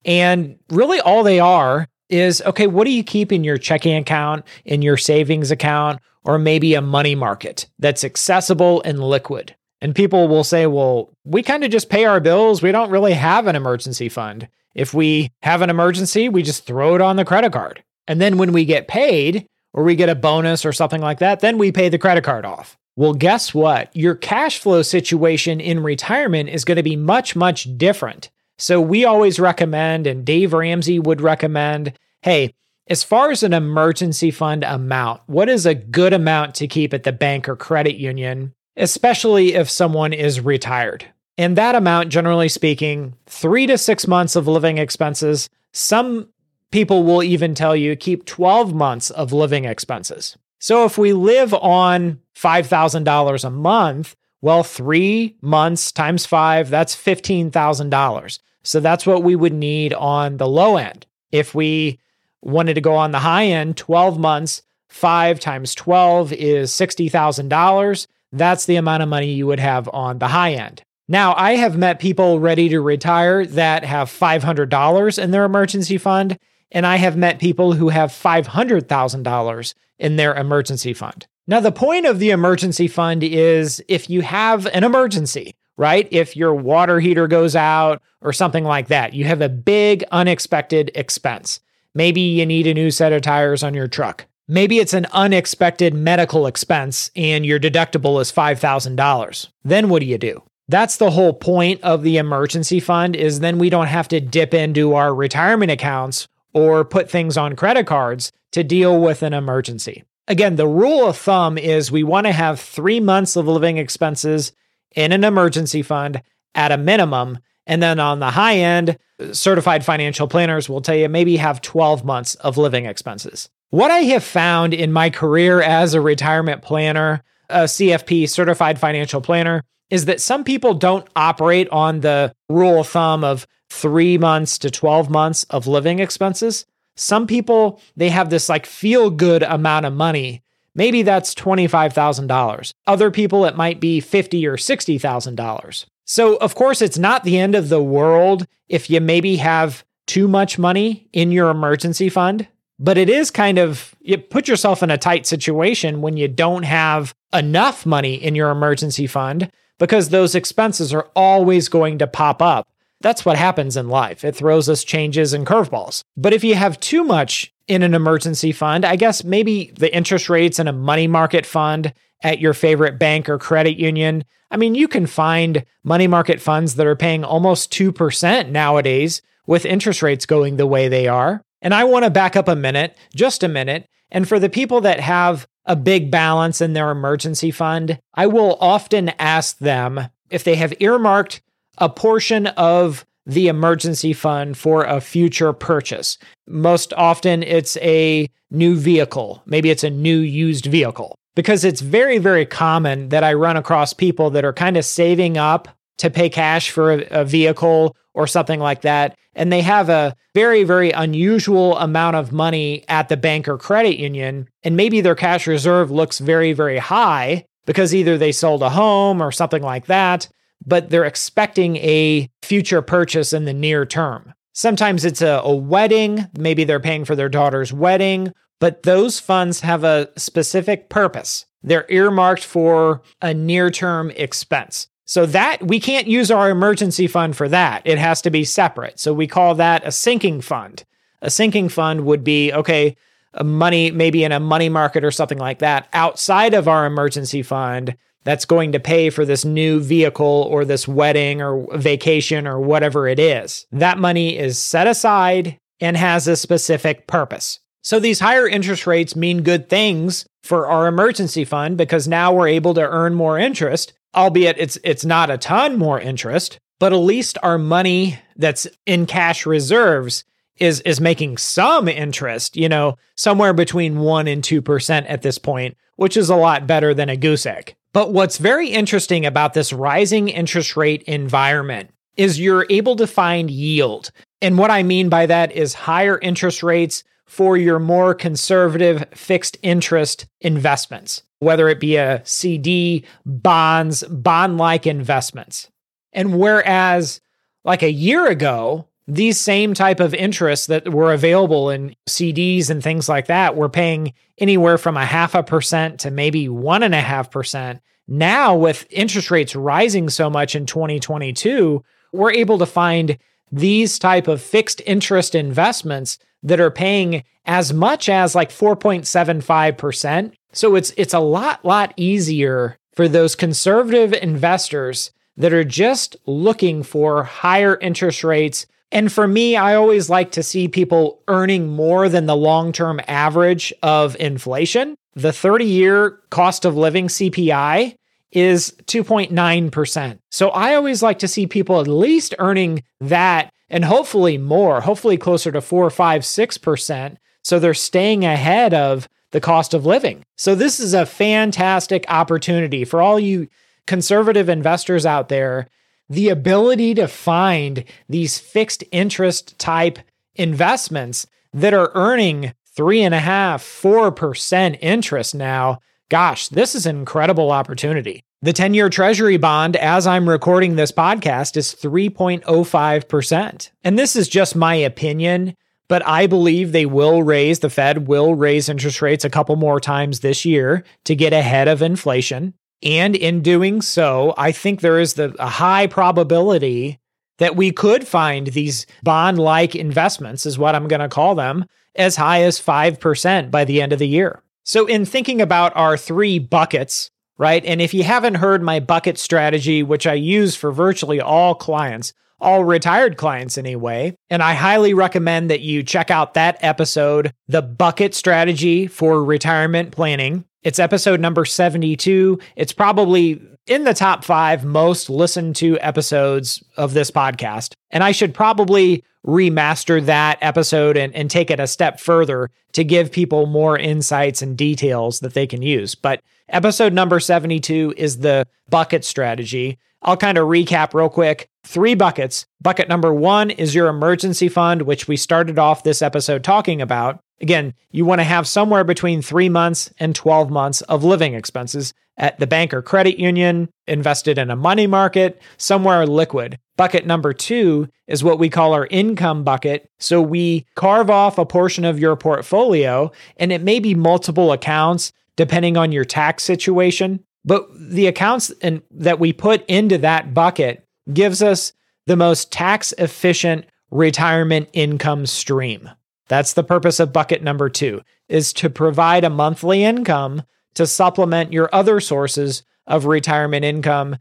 And 0.05 0.57
really, 0.69 0.99
all 0.99 1.23
they 1.23 1.39
are 1.39 1.87
is 2.09 2.41
okay, 2.41 2.67
what 2.67 2.85
do 2.85 2.91
you 2.91 3.03
keep 3.03 3.31
in 3.31 3.43
your 3.43 3.57
checking 3.57 3.95
account, 3.95 4.45
in 4.65 4.81
your 4.81 4.97
savings 4.97 5.51
account, 5.51 5.99
or 6.23 6.37
maybe 6.37 6.73
a 6.73 6.81
money 6.81 7.15
market 7.15 7.69
that's 7.79 8.03
accessible 8.03 8.81
and 8.83 9.03
liquid? 9.03 9.55
And 9.81 9.95
people 9.95 10.27
will 10.27 10.43
say, 10.43 10.67
well, 10.67 11.09
we 11.23 11.41
kind 11.41 11.63
of 11.63 11.71
just 11.71 11.89
pay 11.89 12.05
our 12.05 12.19
bills. 12.19 12.61
We 12.61 12.71
don't 12.71 12.91
really 12.91 13.13
have 13.13 13.47
an 13.47 13.55
emergency 13.55 14.09
fund. 14.09 14.47
If 14.75 14.93
we 14.93 15.31
have 15.41 15.61
an 15.61 15.69
emergency, 15.69 16.29
we 16.29 16.43
just 16.43 16.65
throw 16.65 16.95
it 16.95 17.01
on 17.01 17.15
the 17.15 17.25
credit 17.25 17.53
card. 17.53 17.83
And 18.07 18.19
then 18.19 18.37
when 18.37 18.51
we 18.51 18.65
get 18.65 18.87
paid 18.87 19.47
or 19.73 19.83
we 19.83 19.95
get 19.95 20.09
a 20.09 20.15
bonus 20.15 20.65
or 20.65 20.73
something 20.73 21.01
like 21.01 21.19
that, 21.19 21.39
then 21.39 21.57
we 21.57 21.71
pay 21.71 21.89
the 21.89 21.97
credit 21.97 22.23
card 22.23 22.45
off. 22.45 22.77
Well, 22.99 23.13
guess 23.13 23.53
what? 23.53 23.95
Your 23.95 24.13
cash 24.13 24.59
flow 24.59 24.81
situation 24.81 25.61
in 25.61 25.83
retirement 25.83 26.49
is 26.49 26.65
going 26.65 26.75
to 26.75 26.83
be 26.83 26.97
much, 26.97 27.33
much 27.33 27.77
different. 27.77 28.29
So, 28.57 28.81
we 28.81 29.05
always 29.05 29.39
recommend, 29.39 30.05
and 30.05 30.25
Dave 30.25 30.51
Ramsey 30.51 30.99
would 30.99 31.21
recommend 31.21 31.93
hey, 32.23 32.53
as 32.87 33.05
far 33.05 33.31
as 33.31 33.41
an 33.41 33.53
emergency 33.53 34.31
fund 34.31 34.65
amount, 34.65 35.21
what 35.27 35.47
is 35.47 35.65
a 35.65 35.73
good 35.73 36.11
amount 36.11 36.55
to 36.55 36.67
keep 36.67 36.93
at 36.93 37.03
the 37.03 37.13
bank 37.13 37.47
or 37.47 37.55
credit 37.55 37.95
union, 37.95 38.53
especially 38.75 39.53
if 39.53 39.69
someone 39.69 40.11
is 40.11 40.41
retired? 40.41 41.05
And 41.37 41.55
that 41.55 41.75
amount, 41.75 42.09
generally 42.09 42.49
speaking, 42.49 43.15
three 43.27 43.65
to 43.67 43.77
six 43.77 44.07
months 44.07 44.35
of 44.35 44.45
living 44.45 44.77
expenses. 44.77 45.49
Some 45.71 46.27
people 46.69 47.03
will 47.03 47.23
even 47.23 47.55
tell 47.55 47.77
you 47.77 47.95
keep 47.95 48.25
12 48.25 48.73
months 48.73 49.09
of 49.09 49.31
living 49.31 49.63
expenses. 49.63 50.35
So 50.59 50.85
if 50.85 50.97
we 50.97 51.13
live 51.13 51.53
on 51.53 52.19
$5,000 52.35 53.43
a 53.43 53.49
month, 53.49 54.15
well, 54.41 54.63
three 54.63 55.35
months 55.41 55.91
times 55.91 56.25
five, 56.25 56.69
that's 56.69 56.95
$15,000. 56.95 58.39
So 58.63 58.79
that's 58.79 59.05
what 59.05 59.23
we 59.23 59.35
would 59.35 59.53
need 59.53 59.93
on 59.93 60.37
the 60.37 60.47
low 60.47 60.77
end. 60.77 61.05
If 61.31 61.55
we 61.55 61.99
wanted 62.41 62.75
to 62.75 62.81
go 62.81 62.95
on 62.95 63.11
the 63.11 63.19
high 63.19 63.45
end, 63.45 63.77
12 63.77 64.19
months, 64.19 64.61
five 64.89 65.39
times 65.39 65.75
12 65.75 66.33
is 66.33 66.71
$60,000. 66.71 68.07
That's 68.31 68.65
the 68.65 68.75
amount 68.75 69.03
of 69.03 69.09
money 69.09 69.31
you 69.31 69.47
would 69.47 69.59
have 69.59 69.89
on 69.93 70.19
the 70.19 70.27
high 70.27 70.53
end. 70.53 70.83
Now, 71.07 71.33
I 71.35 71.55
have 71.55 71.77
met 71.77 71.99
people 71.99 72.39
ready 72.39 72.69
to 72.69 72.81
retire 72.81 73.45
that 73.45 73.83
have 73.83 74.09
$500 74.09 75.23
in 75.23 75.31
their 75.31 75.43
emergency 75.43 75.97
fund, 75.97 76.37
and 76.71 76.85
I 76.85 76.97
have 76.97 77.17
met 77.17 77.39
people 77.39 77.73
who 77.73 77.89
have 77.89 78.11
$500,000 78.11 79.73
in 79.97 80.15
their 80.15 80.35
emergency 80.35 80.93
fund. 80.93 81.27
Now, 81.47 81.59
the 81.59 81.71
point 81.71 82.05
of 82.05 82.19
the 82.19 82.29
emergency 82.29 82.87
fund 82.87 83.23
is 83.23 83.83
if 83.87 84.09
you 84.09 84.21
have 84.21 84.67
an 84.67 84.83
emergency, 84.83 85.55
right? 85.77 86.07
If 86.11 86.35
your 86.35 86.53
water 86.53 86.99
heater 86.99 87.27
goes 87.27 87.55
out 87.55 88.01
or 88.21 88.33
something 88.33 88.63
like 88.63 88.89
that, 88.89 89.13
you 89.13 89.25
have 89.25 89.41
a 89.41 89.49
big 89.49 90.03
unexpected 90.11 90.91
expense. 90.93 91.59
Maybe 91.95 92.21
you 92.21 92.45
need 92.45 92.67
a 92.67 92.73
new 92.73 92.91
set 92.91 93.13
of 93.13 93.23
tires 93.23 93.63
on 93.63 93.73
your 93.73 93.87
truck. 93.87 94.25
Maybe 94.47 94.79
it's 94.79 94.93
an 94.93 95.07
unexpected 95.11 95.93
medical 95.93 96.47
expense 96.47 97.11
and 97.15 97.45
your 97.45 97.59
deductible 97.59 98.21
is 98.21 98.31
$5,000. 98.31 99.47
Then 99.63 99.89
what 99.89 99.99
do 100.01 100.05
you 100.05 100.17
do? 100.17 100.43
That's 100.67 100.97
the 100.97 101.11
whole 101.11 101.33
point 101.33 101.81
of 101.81 102.03
the 102.03 102.17
emergency 102.17 102.79
fund 102.79 103.15
is 103.15 103.39
then 103.39 103.57
we 103.57 103.71
don't 103.71 103.87
have 103.87 104.07
to 104.09 104.19
dip 104.19 104.53
into 104.53 104.93
our 104.93 105.15
retirement 105.15 105.71
accounts 105.71 106.27
or 106.53 106.83
put 106.83 107.09
things 107.09 107.37
on 107.37 107.55
credit 107.55 107.85
cards 107.85 108.31
to 108.51 108.63
deal 108.63 108.99
with 108.99 109.23
an 109.23 109.33
emergency. 109.33 110.03
Again, 110.27 110.55
the 110.57 110.67
rule 110.67 111.07
of 111.07 111.17
thumb 111.17 111.57
is 111.57 111.91
we 111.91 112.03
want 112.03 112.27
to 112.27 112.31
have 112.33 112.59
three 112.59 112.99
months 112.99 113.35
of 113.35 113.47
living 113.47 113.77
expenses 113.77 114.51
in 114.95 115.11
an 115.11 115.23
emergency 115.23 115.81
fund 115.81 116.21
at 116.55 116.71
a 116.71 116.77
minimum. 116.77 117.39
And 117.65 117.81
then 117.81 117.99
on 117.99 118.19
the 118.19 118.31
high 118.31 118.57
end, 118.57 118.97
certified 119.31 119.83
financial 119.83 120.27
planners 120.27 120.69
will 120.69 120.81
tell 120.81 120.95
you 120.95 121.09
maybe 121.09 121.37
have 121.37 121.61
12 121.61 122.05
months 122.05 122.35
of 122.35 122.57
living 122.57 122.85
expenses. 122.85 123.49
What 123.71 123.91
I 123.91 123.99
have 123.99 124.23
found 124.23 124.73
in 124.73 124.91
my 124.91 125.09
career 125.09 125.61
as 125.61 125.93
a 125.93 126.01
retirement 126.01 126.61
planner, 126.61 127.23
a 127.49 127.63
CFP 127.63 128.29
certified 128.29 128.79
financial 128.79 129.21
planner, 129.21 129.63
is 129.89 130.05
that 130.05 130.21
some 130.21 130.43
people 130.43 130.73
don't 130.73 131.07
operate 131.15 131.69
on 131.69 132.01
the 132.01 132.33
rule 132.47 132.79
of 132.79 132.87
thumb 132.87 133.23
of 133.23 133.47
three 133.69 134.17
months 134.17 134.57
to 134.59 134.69
12 134.69 135.09
months 135.09 135.43
of 135.45 135.67
living 135.67 135.99
expenses. 135.99 136.65
Some 136.95 137.27
people, 137.27 137.81
they 137.95 138.09
have 138.09 138.29
this 138.29 138.49
like 138.49 138.65
feel 138.65 139.09
good 139.09 139.43
amount 139.43 139.85
of 139.85 139.93
money. 139.93 140.43
Maybe 140.75 141.01
that's 141.01 141.33
$25,000. 141.33 142.73
Other 142.87 143.11
people, 143.11 143.45
it 143.45 143.55
might 143.55 143.79
be 143.79 144.01
$50 144.01 144.45
or 144.45 144.55
$60,000. 144.55 145.85
So, 146.05 146.37
of 146.37 146.55
course, 146.55 146.81
it's 146.81 146.97
not 146.97 147.23
the 147.23 147.37
end 147.37 147.55
of 147.55 147.69
the 147.69 147.83
world 147.83 148.45
if 148.67 148.89
you 148.89 148.99
maybe 148.99 149.37
have 149.37 149.83
too 150.07 150.27
much 150.27 150.57
money 150.57 151.07
in 151.13 151.31
your 151.31 151.49
emergency 151.49 152.09
fund, 152.09 152.47
but 152.79 152.97
it 152.97 153.09
is 153.09 153.29
kind 153.29 153.59
of, 153.59 153.93
you 153.99 154.17
put 154.17 154.47
yourself 154.47 154.81
in 154.81 154.89
a 154.89 154.97
tight 154.97 155.27
situation 155.27 156.01
when 156.01 156.17
you 156.17 156.27
don't 156.27 156.63
have 156.63 157.13
enough 157.33 157.85
money 157.85 158.15
in 158.15 158.33
your 158.33 158.49
emergency 158.49 159.05
fund 159.05 159.51
because 159.77 160.09
those 160.09 160.33
expenses 160.33 160.93
are 160.93 161.09
always 161.15 161.69
going 161.69 161.99
to 161.99 162.07
pop 162.07 162.41
up. 162.41 162.67
That's 163.01 163.25
what 163.25 163.37
happens 163.37 163.77
in 163.77 163.87
life. 163.87 164.23
It 164.23 164.35
throws 164.35 164.67
us 164.67 164.83
changes 164.83 165.33
and 165.33 165.45
curveballs. 165.45 166.03
But 166.17 166.33
if 166.33 166.43
you 166.43 166.55
have 166.55 166.79
too 166.79 167.03
much 167.03 167.53
in 167.67 167.83
an 167.83 167.93
emergency 167.93 168.51
fund, 168.51 168.83
I 168.83 168.95
guess 168.95 169.23
maybe 169.23 169.71
the 169.75 169.93
interest 169.95 170.29
rates 170.29 170.59
in 170.59 170.67
a 170.67 170.73
money 170.73 171.07
market 171.07 171.45
fund 171.45 171.93
at 172.23 172.39
your 172.39 172.53
favorite 172.53 172.99
bank 172.99 173.29
or 173.29 173.37
credit 173.37 173.77
union. 173.77 174.25
I 174.51 174.57
mean, 174.57 174.75
you 174.75 174.87
can 174.87 175.05
find 175.05 175.65
money 175.83 176.07
market 176.07 176.41
funds 176.41 176.75
that 176.75 176.87
are 176.87 176.95
paying 176.95 177.23
almost 177.23 177.71
2% 177.71 178.49
nowadays 178.49 179.21
with 179.47 179.65
interest 179.65 180.01
rates 180.01 180.25
going 180.25 180.57
the 180.57 180.67
way 180.67 180.87
they 180.87 181.07
are. 181.07 181.41
And 181.61 181.73
I 181.73 181.83
want 181.85 182.05
to 182.05 182.11
back 182.11 182.35
up 182.35 182.47
a 182.47 182.55
minute, 182.55 182.97
just 183.15 183.43
a 183.43 183.47
minute. 183.47 183.87
And 184.11 184.27
for 184.27 184.39
the 184.39 184.49
people 184.49 184.81
that 184.81 184.99
have 184.99 185.47
a 185.65 185.75
big 185.75 186.09
balance 186.09 186.61
in 186.61 186.73
their 186.73 186.89
emergency 186.89 187.51
fund, 187.51 187.99
I 188.13 188.27
will 188.27 188.57
often 188.59 189.09
ask 189.19 189.57
them 189.59 190.09
if 190.29 190.43
they 190.43 190.55
have 190.55 190.73
earmarked 190.79 191.41
a 191.79 191.89
portion 191.89 192.47
of 192.47 193.05
the 193.25 193.47
emergency 193.47 194.13
fund 194.13 194.57
for 194.57 194.83
a 194.83 194.99
future 194.99 195.53
purchase. 195.53 196.17
Most 196.47 196.93
often, 196.93 197.43
it's 197.43 197.77
a 197.77 198.27
new 198.49 198.75
vehicle. 198.75 199.43
Maybe 199.45 199.69
it's 199.69 199.83
a 199.83 199.89
new 199.89 200.17
used 200.17 200.65
vehicle. 200.65 201.15
Because 201.35 201.63
it's 201.63 201.81
very, 201.81 202.17
very 202.17 202.45
common 202.45 203.09
that 203.09 203.23
I 203.23 203.33
run 203.33 203.55
across 203.55 203.93
people 203.93 204.31
that 204.31 204.43
are 204.43 204.51
kind 204.51 204.77
of 204.77 204.83
saving 204.83 205.37
up 205.37 205.67
to 205.99 206.09
pay 206.09 206.29
cash 206.29 206.71
for 206.71 207.03
a, 207.11 207.23
vehicle 207.23 207.95
or 208.13 208.25
something 208.25 208.59
like 208.59 208.81
that. 208.81 209.15
And 209.35 209.53
they 209.53 209.61
have 209.61 209.89
a 209.89 210.15
very, 210.33 210.63
very 210.63 210.91
unusual 210.91 211.77
amount 211.77 212.15
of 212.15 212.31
money 212.31 212.83
at 212.87 213.09
the 213.09 213.17
bank 213.17 213.47
or 213.47 213.57
credit 213.57 213.99
union. 213.99 214.47
And 214.63 214.75
maybe 214.75 215.01
their 215.01 215.15
cash 215.15 215.45
reserve 215.45 215.91
looks 215.91 216.19
very, 216.19 216.51
very 216.51 216.79
high 216.79 217.45
because 217.65 217.93
either 217.93 218.17
they 218.17 218.31
sold 218.31 218.63
a 218.63 218.69
home 218.71 219.21
or 219.21 219.31
something 219.31 219.61
like 219.61 219.85
that 219.85 220.27
but 220.65 220.89
they're 220.89 221.05
expecting 221.05 221.77
a 221.77 222.29
future 222.41 222.81
purchase 222.81 223.33
in 223.33 223.45
the 223.45 223.53
near 223.53 223.85
term. 223.85 224.33
Sometimes 224.53 225.05
it's 225.05 225.21
a, 225.21 225.41
a, 225.43 225.55
wedding, 225.55 226.27
maybe 226.37 226.63
they're 226.63 226.79
paying 226.79 227.05
for 227.05 227.15
their 227.15 227.29
daughter's 227.29 227.71
wedding, 227.71 228.33
but 228.59 228.83
those 228.83 229.19
funds 229.19 229.61
have 229.61 229.83
a 229.83 230.09
specific 230.17 230.89
purpose. 230.89 231.45
They're 231.63 231.85
earmarked 231.89 232.43
for 232.43 233.01
a 233.21 233.33
near 233.33 233.69
term 233.71 234.11
expense. 234.11 234.87
So 235.05 235.25
that 235.27 235.63
we 235.63 235.79
can't 235.79 236.07
use 236.07 236.29
our 236.29 236.51
emergency 236.51 237.07
fund 237.07 237.35
for 237.35 237.49
that. 237.49 237.81
It 237.83 237.97
has 237.97 238.21
to 238.21 238.29
be 238.29 238.43
separate. 238.43 238.99
So 238.99 239.11
we 239.11 239.25
call 239.25 239.55
that 239.55 239.85
a 239.85 239.91
sinking 239.91 240.41
fund. 240.41 240.83
A 241.21 241.31
sinking 241.31 241.69
fund 241.69 242.05
would 242.05 242.23
be 242.23 242.53
okay, 242.53 242.95
money 243.43 243.91
maybe 243.91 244.23
in 244.23 244.31
a 244.31 244.39
money 244.39 244.69
market 244.69 245.03
or 245.03 245.11
something 245.11 245.37
like 245.37 245.59
that 245.59 245.87
outside 245.93 246.53
of 246.53 246.67
our 246.67 246.85
emergency 246.85 247.43
fund 247.43 247.95
that's 248.23 248.45
going 248.45 248.71
to 248.73 248.79
pay 248.79 249.09
for 249.09 249.25
this 249.25 249.45
new 249.45 249.79
vehicle 249.79 250.47
or 250.49 250.65
this 250.65 250.87
wedding 250.87 251.41
or 251.41 251.65
vacation 251.77 252.47
or 252.47 252.59
whatever 252.59 253.07
it 253.07 253.19
is. 253.19 253.65
That 253.71 253.97
money 253.97 254.37
is 254.37 254.57
set 254.57 254.87
aside 254.87 255.57
and 255.79 255.95
has 255.97 256.27
a 256.27 256.35
specific 256.35 257.07
purpose. 257.07 257.59
So 257.81 257.99
these 257.99 258.19
higher 258.19 258.47
interest 258.47 258.85
rates 258.85 259.15
mean 259.15 259.41
good 259.41 259.69
things 259.69 260.27
for 260.43 260.67
our 260.67 260.87
emergency 260.87 261.45
fund 261.45 261.77
because 261.77 262.07
now 262.07 262.33
we're 262.33 262.47
able 262.47 262.73
to 262.73 262.87
earn 262.87 263.13
more 263.13 263.39
interest, 263.39 263.93
albeit 264.15 264.57
it's 264.59 264.77
it's 264.83 265.05
not 265.05 265.29
a 265.29 265.37
ton 265.37 265.77
more 265.77 265.99
interest, 265.99 266.59
but 266.79 266.93
at 266.93 266.97
least 266.97 267.37
our 267.41 267.57
money 267.57 268.19
that's 268.35 268.67
in 268.85 269.05
cash 269.05 269.45
reserves 269.45 270.25
is 270.57 270.81
is 270.81 270.99
making 270.99 271.37
some 271.37 271.87
interest, 271.87 272.57
you 272.57 272.67
know, 272.67 272.95
somewhere 273.15 273.53
between 273.53 273.99
1 273.99 274.27
and 274.27 274.43
2% 274.43 275.05
at 275.07 275.21
this 275.21 275.37
point, 275.37 275.77
which 275.95 276.17
is 276.17 276.29
a 276.29 276.35
lot 276.35 276.67
better 276.67 276.93
than 276.93 277.09
a 277.09 277.15
goose 277.15 277.45
egg. 277.45 277.75
But 277.93 278.13
what's 278.13 278.37
very 278.37 278.69
interesting 278.69 279.25
about 279.25 279.53
this 279.53 279.73
rising 279.73 280.29
interest 280.29 280.77
rate 280.77 281.03
environment 281.03 281.89
is 282.17 282.39
you're 282.39 282.67
able 282.69 282.95
to 282.97 283.07
find 283.07 283.49
yield. 283.49 284.11
And 284.41 284.57
what 284.57 284.71
I 284.71 284.83
mean 284.83 285.09
by 285.09 285.25
that 285.25 285.51
is 285.51 285.73
higher 285.73 286.19
interest 286.19 286.61
rates 286.63 287.03
for 287.25 287.57
your 287.57 287.79
more 287.79 288.13
conservative 288.13 289.05
fixed 289.13 289.57
interest 289.61 290.27
investments, 290.41 291.23
whether 291.39 291.69
it 291.69 291.79
be 291.79 291.95
a 291.95 292.21
CD, 292.25 293.05
bonds, 293.25 294.03
bond 294.03 294.57
like 294.57 294.87
investments. 294.87 295.69
And 296.11 296.39
whereas 296.39 297.21
like 297.63 297.83
a 297.83 297.91
year 297.91 298.27
ago, 298.27 298.87
these 299.09 299.39
same 299.39 299.73
type 299.73 299.99
of 299.99 300.13
interests 300.13 300.67
that 300.67 300.93
were 300.93 301.11
available 301.11 301.71
in 301.71 301.95
CDs 302.07 302.69
and 302.69 302.83
things 302.83 303.09
like 303.09 303.25
that 303.25 303.55
were 303.55 303.67
paying 303.67 304.13
anywhere 304.37 304.77
from 304.77 304.97
a 304.97 305.05
half 305.05 305.33
a 305.33 305.41
percent 305.41 305.99
to 306.01 306.11
maybe 306.11 306.47
one 306.47 306.83
and 306.83 306.93
a 306.93 307.01
half 307.01 307.31
percent. 307.31 307.81
Now, 308.07 308.55
with 308.55 308.85
interest 308.91 309.31
rates 309.31 309.55
rising 309.55 310.09
so 310.09 310.29
much 310.29 310.55
in 310.55 310.67
2022, 310.67 311.83
we're 312.13 312.31
able 312.31 312.59
to 312.59 312.67
find 312.67 313.17
these 313.51 313.97
type 313.97 314.27
of 314.27 314.43
fixed 314.43 314.79
interest 314.85 315.33
investments 315.33 316.19
that 316.43 316.59
are 316.59 316.71
paying 316.71 317.23
as 317.45 317.73
much 317.73 318.09
as 318.09 318.35
like 318.35 318.51
4.75%. 318.51 320.33
So 320.51 320.75
it's 320.75 320.93
it's 320.97 321.15
a 321.15 321.19
lot 321.19 321.65
lot 321.65 321.93
easier 321.97 322.77
for 322.93 323.07
those 323.07 323.35
conservative 323.35 324.13
investors 324.13 325.11
that 325.37 325.53
are 325.53 325.63
just 325.63 326.15
looking 326.27 326.83
for 326.83 327.23
higher 327.23 327.77
interest 327.77 328.23
rates 328.23 328.67
and 328.91 329.11
for 329.11 329.27
me, 329.27 329.55
I 329.55 329.75
always 329.75 330.09
like 330.09 330.31
to 330.31 330.43
see 330.43 330.67
people 330.67 331.21
earning 331.27 331.67
more 331.67 332.09
than 332.09 332.25
the 332.25 332.35
long 332.35 332.71
term 332.71 332.99
average 333.07 333.73
of 333.83 334.15
inflation. 334.19 334.95
The 335.15 335.33
30 335.33 335.65
year 335.65 336.19
cost 336.29 336.65
of 336.65 336.75
living 336.75 337.07
CPI 337.07 337.95
is 338.31 338.73
2.9%. 338.85 340.19
So 340.31 340.49
I 340.49 340.75
always 340.75 341.01
like 341.01 341.19
to 341.19 341.27
see 341.27 341.47
people 341.47 341.79
at 341.79 341.87
least 341.87 342.35
earning 342.39 342.83
that 343.01 343.51
and 343.69 343.85
hopefully 343.85 344.37
more, 344.37 344.81
hopefully 344.81 345.17
closer 345.17 345.51
to 345.51 345.61
4, 345.61 345.89
5, 345.89 346.21
6%. 346.21 347.17
So 347.43 347.59
they're 347.59 347.73
staying 347.73 348.25
ahead 348.25 348.73
of 348.73 349.07
the 349.31 349.41
cost 349.41 349.73
of 349.73 349.85
living. 349.85 350.23
So 350.37 350.55
this 350.55 350.79
is 350.79 350.93
a 350.93 351.05
fantastic 351.05 352.05
opportunity 352.07 352.85
for 352.85 353.01
all 353.01 353.19
you 353.19 353.47
conservative 353.85 354.49
investors 354.49 355.05
out 355.05 355.29
there 355.29 355.67
the 356.09 356.29
ability 356.29 356.95
to 356.95 357.07
find 357.07 357.83
these 358.07 358.39
fixed 358.39 358.83
interest 358.91 359.57
type 359.59 359.99
investments 360.35 361.27
that 361.53 361.73
are 361.73 361.91
earning 361.93 362.53
three 362.75 363.01
and 363.01 363.13
a 363.13 363.19
half, 363.19 363.61
four 363.61 364.11
percent 364.11 364.77
interest 364.81 365.35
now. 365.35 365.79
Gosh, 366.09 366.47
this 366.47 366.73
is 366.73 366.85
an 366.85 366.97
incredible 366.97 367.51
opportunity. 367.51 368.23
The 368.41 368.53
10 368.53 368.73
year 368.73 368.89
Treasury 368.89 369.35
bond, 369.35 369.75
as 369.75 370.07
I'm 370.07 370.29
recording 370.29 370.75
this 370.75 370.93
podcast, 370.93 371.57
is 371.57 371.75
3.05%. 371.75 373.69
And 373.83 373.99
this 373.99 374.15
is 374.15 374.29
just 374.29 374.55
my 374.55 374.75
opinion, 374.75 375.55
but 375.89 376.07
I 376.07 376.25
believe 376.25 376.71
they 376.71 376.85
will 376.85 377.21
raise, 377.21 377.59
the 377.59 377.69
Fed 377.69 378.07
will 378.07 378.35
raise 378.35 378.69
interest 378.69 379.01
rates 379.01 379.25
a 379.25 379.29
couple 379.29 379.57
more 379.57 379.81
times 379.81 380.21
this 380.21 380.45
year 380.45 380.85
to 381.03 381.15
get 381.15 381.33
ahead 381.33 381.67
of 381.67 381.81
inflation. 381.81 382.53
And 382.81 383.15
in 383.15 383.41
doing 383.41 383.81
so, 383.81 384.33
I 384.37 384.51
think 384.51 384.81
there 384.81 384.99
is 384.99 385.15
the, 385.15 385.35
a 385.39 385.49
high 385.49 385.87
probability 385.87 386.99
that 387.39 387.55
we 387.55 387.71
could 387.71 388.07
find 388.07 388.47
these 388.47 388.85
bond 389.03 389.39
like 389.39 389.75
investments, 389.75 390.45
is 390.45 390.57
what 390.57 390.75
I'm 390.75 390.87
going 390.87 391.01
to 391.01 391.09
call 391.09 391.35
them, 391.35 391.65
as 391.95 392.15
high 392.15 392.43
as 392.43 392.59
5% 392.59 393.51
by 393.51 393.65
the 393.65 393.81
end 393.81 393.93
of 393.93 393.99
the 393.99 394.07
year. 394.07 394.43
So, 394.63 394.85
in 394.85 395.05
thinking 395.05 395.41
about 395.41 395.75
our 395.75 395.97
three 395.97 396.37
buckets, 396.37 397.09
right? 397.37 397.65
And 397.65 397.81
if 397.81 397.93
you 397.93 398.03
haven't 398.03 398.35
heard 398.35 398.61
my 398.61 398.79
bucket 398.79 399.17
strategy, 399.17 399.81
which 399.81 400.05
I 400.05 400.13
use 400.13 400.55
for 400.55 400.71
virtually 400.71 401.19
all 401.19 401.55
clients, 401.55 402.13
all 402.39 402.63
retired 402.63 403.17
clients 403.17 403.57
anyway, 403.57 404.15
and 404.29 404.43
I 404.43 404.53
highly 404.53 404.93
recommend 404.93 405.49
that 405.49 405.61
you 405.61 405.81
check 405.81 406.11
out 406.11 406.35
that 406.35 406.57
episode, 406.61 407.33
The 407.47 407.61
Bucket 407.61 408.13
Strategy 408.13 408.87
for 408.87 409.23
Retirement 409.23 409.91
Planning. 409.91 410.45
It's 410.61 410.79
episode 410.79 411.21
number 411.21 411.45
72. 411.45 412.37
It's 412.57 412.73
probably 412.73 413.41
in 413.65 413.85
the 413.85 413.93
top 413.93 414.25
five 414.25 414.65
most 414.65 415.09
listened 415.09 415.55
to 415.57 415.79
episodes 415.79 416.61
of 416.75 416.93
this 416.93 417.09
podcast. 417.09 417.73
And 417.91 418.03
I 418.03 418.11
should 418.11 418.33
probably 418.33 419.03
remaster 419.25 420.03
that 420.05 420.37
episode 420.41 420.97
and, 420.97 421.15
and 421.15 421.31
take 421.31 421.49
it 421.49 421.61
a 421.61 421.67
step 421.67 421.99
further 421.99 422.49
to 422.73 422.83
give 422.83 423.11
people 423.11 423.45
more 423.45 423.77
insights 423.77 424.41
and 424.41 424.57
details 424.57 425.21
that 425.21 425.33
they 425.33 425.47
can 425.47 425.61
use. 425.61 425.95
But 425.95 426.21
episode 426.49 426.91
number 426.91 427.21
72 427.21 427.93
is 427.95 428.17
the 428.17 428.45
bucket 428.69 429.05
strategy. 429.05 429.77
I'll 430.01 430.17
kind 430.17 430.37
of 430.37 430.47
recap 430.47 430.93
real 430.93 431.09
quick. 431.09 431.47
Three 431.63 431.95
buckets. 431.95 432.45
Bucket 432.61 432.89
number 432.89 433.13
one 433.13 433.49
is 433.49 433.75
your 433.75 433.87
emergency 433.87 434.49
fund, 434.49 434.81
which 434.81 435.07
we 435.07 435.15
started 435.15 435.57
off 435.57 435.83
this 435.83 436.01
episode 436.01 436.43
talking 436.43 436.81
about. 436.81 437.21
Again, 437.41 437.73
you 437.91 438.05
want 438.05 438.19
to 438.19 438.25
have 438.25 438.47
somewhere 438.47 438.83
between 438.83 439.21
three 439.21 439.49
months 439.49 439.91
and 439.99 440.15
12 440.15 440.49
months 440.49 440.81
of 440.81 441.03
living 441.03 441.33
expenses 441.33 441.93
at 442.17 442.37
the 442.37 442.47
bank 442.47 442.73
or 442.73 442.81
credit 442.81 443.17
union, 443.17 443.69
invested 443.87 444.37
in 444.37 444.49
a 444.49 444.55
money 444.55 444.87
market, 444.87 445.41
somewhere 445.57 446.05
liquid. 446.05 446.59
Bucket 446.75 447.05
number 447.05 447.33
two 447.33 447.87
is 448.07 448.23
what 448.23 448.39
we 448.39 448.49
call 448.49 448.73
our 448.73 448.87
income 448.87 449.43
bucket. 449.43 449.89
So 449.99 450.21
we 450.21 450.65
carve 450.75 451.09
off 451.09 451.37
a 451.37 451.45
portion 451.45 451.85
of 451.85 451.99
your 451.99 452.17
portfolio, 452.17 453.11
and 453.37 453.51
it 453.51 453.61
may 453.61 453.79
be 453.79 453.95
multiple 453.95 454.51
accounts 454.51 455.13
depending 455.37 455.77
on 455.77 455.93
your 455.93 456.03
tax 456.03 456.43
situation. 456.43 457.23
But 457.45 457.69
the 457.73 458.07
accounts 458.07 458.51
and, 458.61 458.81
that 458.91 459.19
we 459.19 459.31
put 459.31 459.65
into 459.69 459.97
that 459.99 460.33
bucket 460.33 460.85
gives 461.13 461.41
us 461.41 461.71
the 462.05 462.17
most 462.17 462.51
tax 462.51 462.93
efficient 462.97 463.65
retirement 463.91 464.67
income 464.73 465.25
stream. 465.25 465.89
That's 466.29 466.53
the 466.53 466.63
purpose 466.63 467.01
of 467.01 467.11
bucket 467.11 467.43
number 467.43 467.69
two 467.69 468.01
is 468.29 468.53
to 468.53 468.69
provide 468.69 469.25
a 469.25 469.29
monthly 469.29 469.83
income 469.83 470.43
to 470.75 470.87
supplement 470.87 471.51
your 471.51 471.69
other 471.73 471.99
sources 471.99 472.63
of 472.87 473.05
retirement 473.05 473.65
income, 473.65 474.15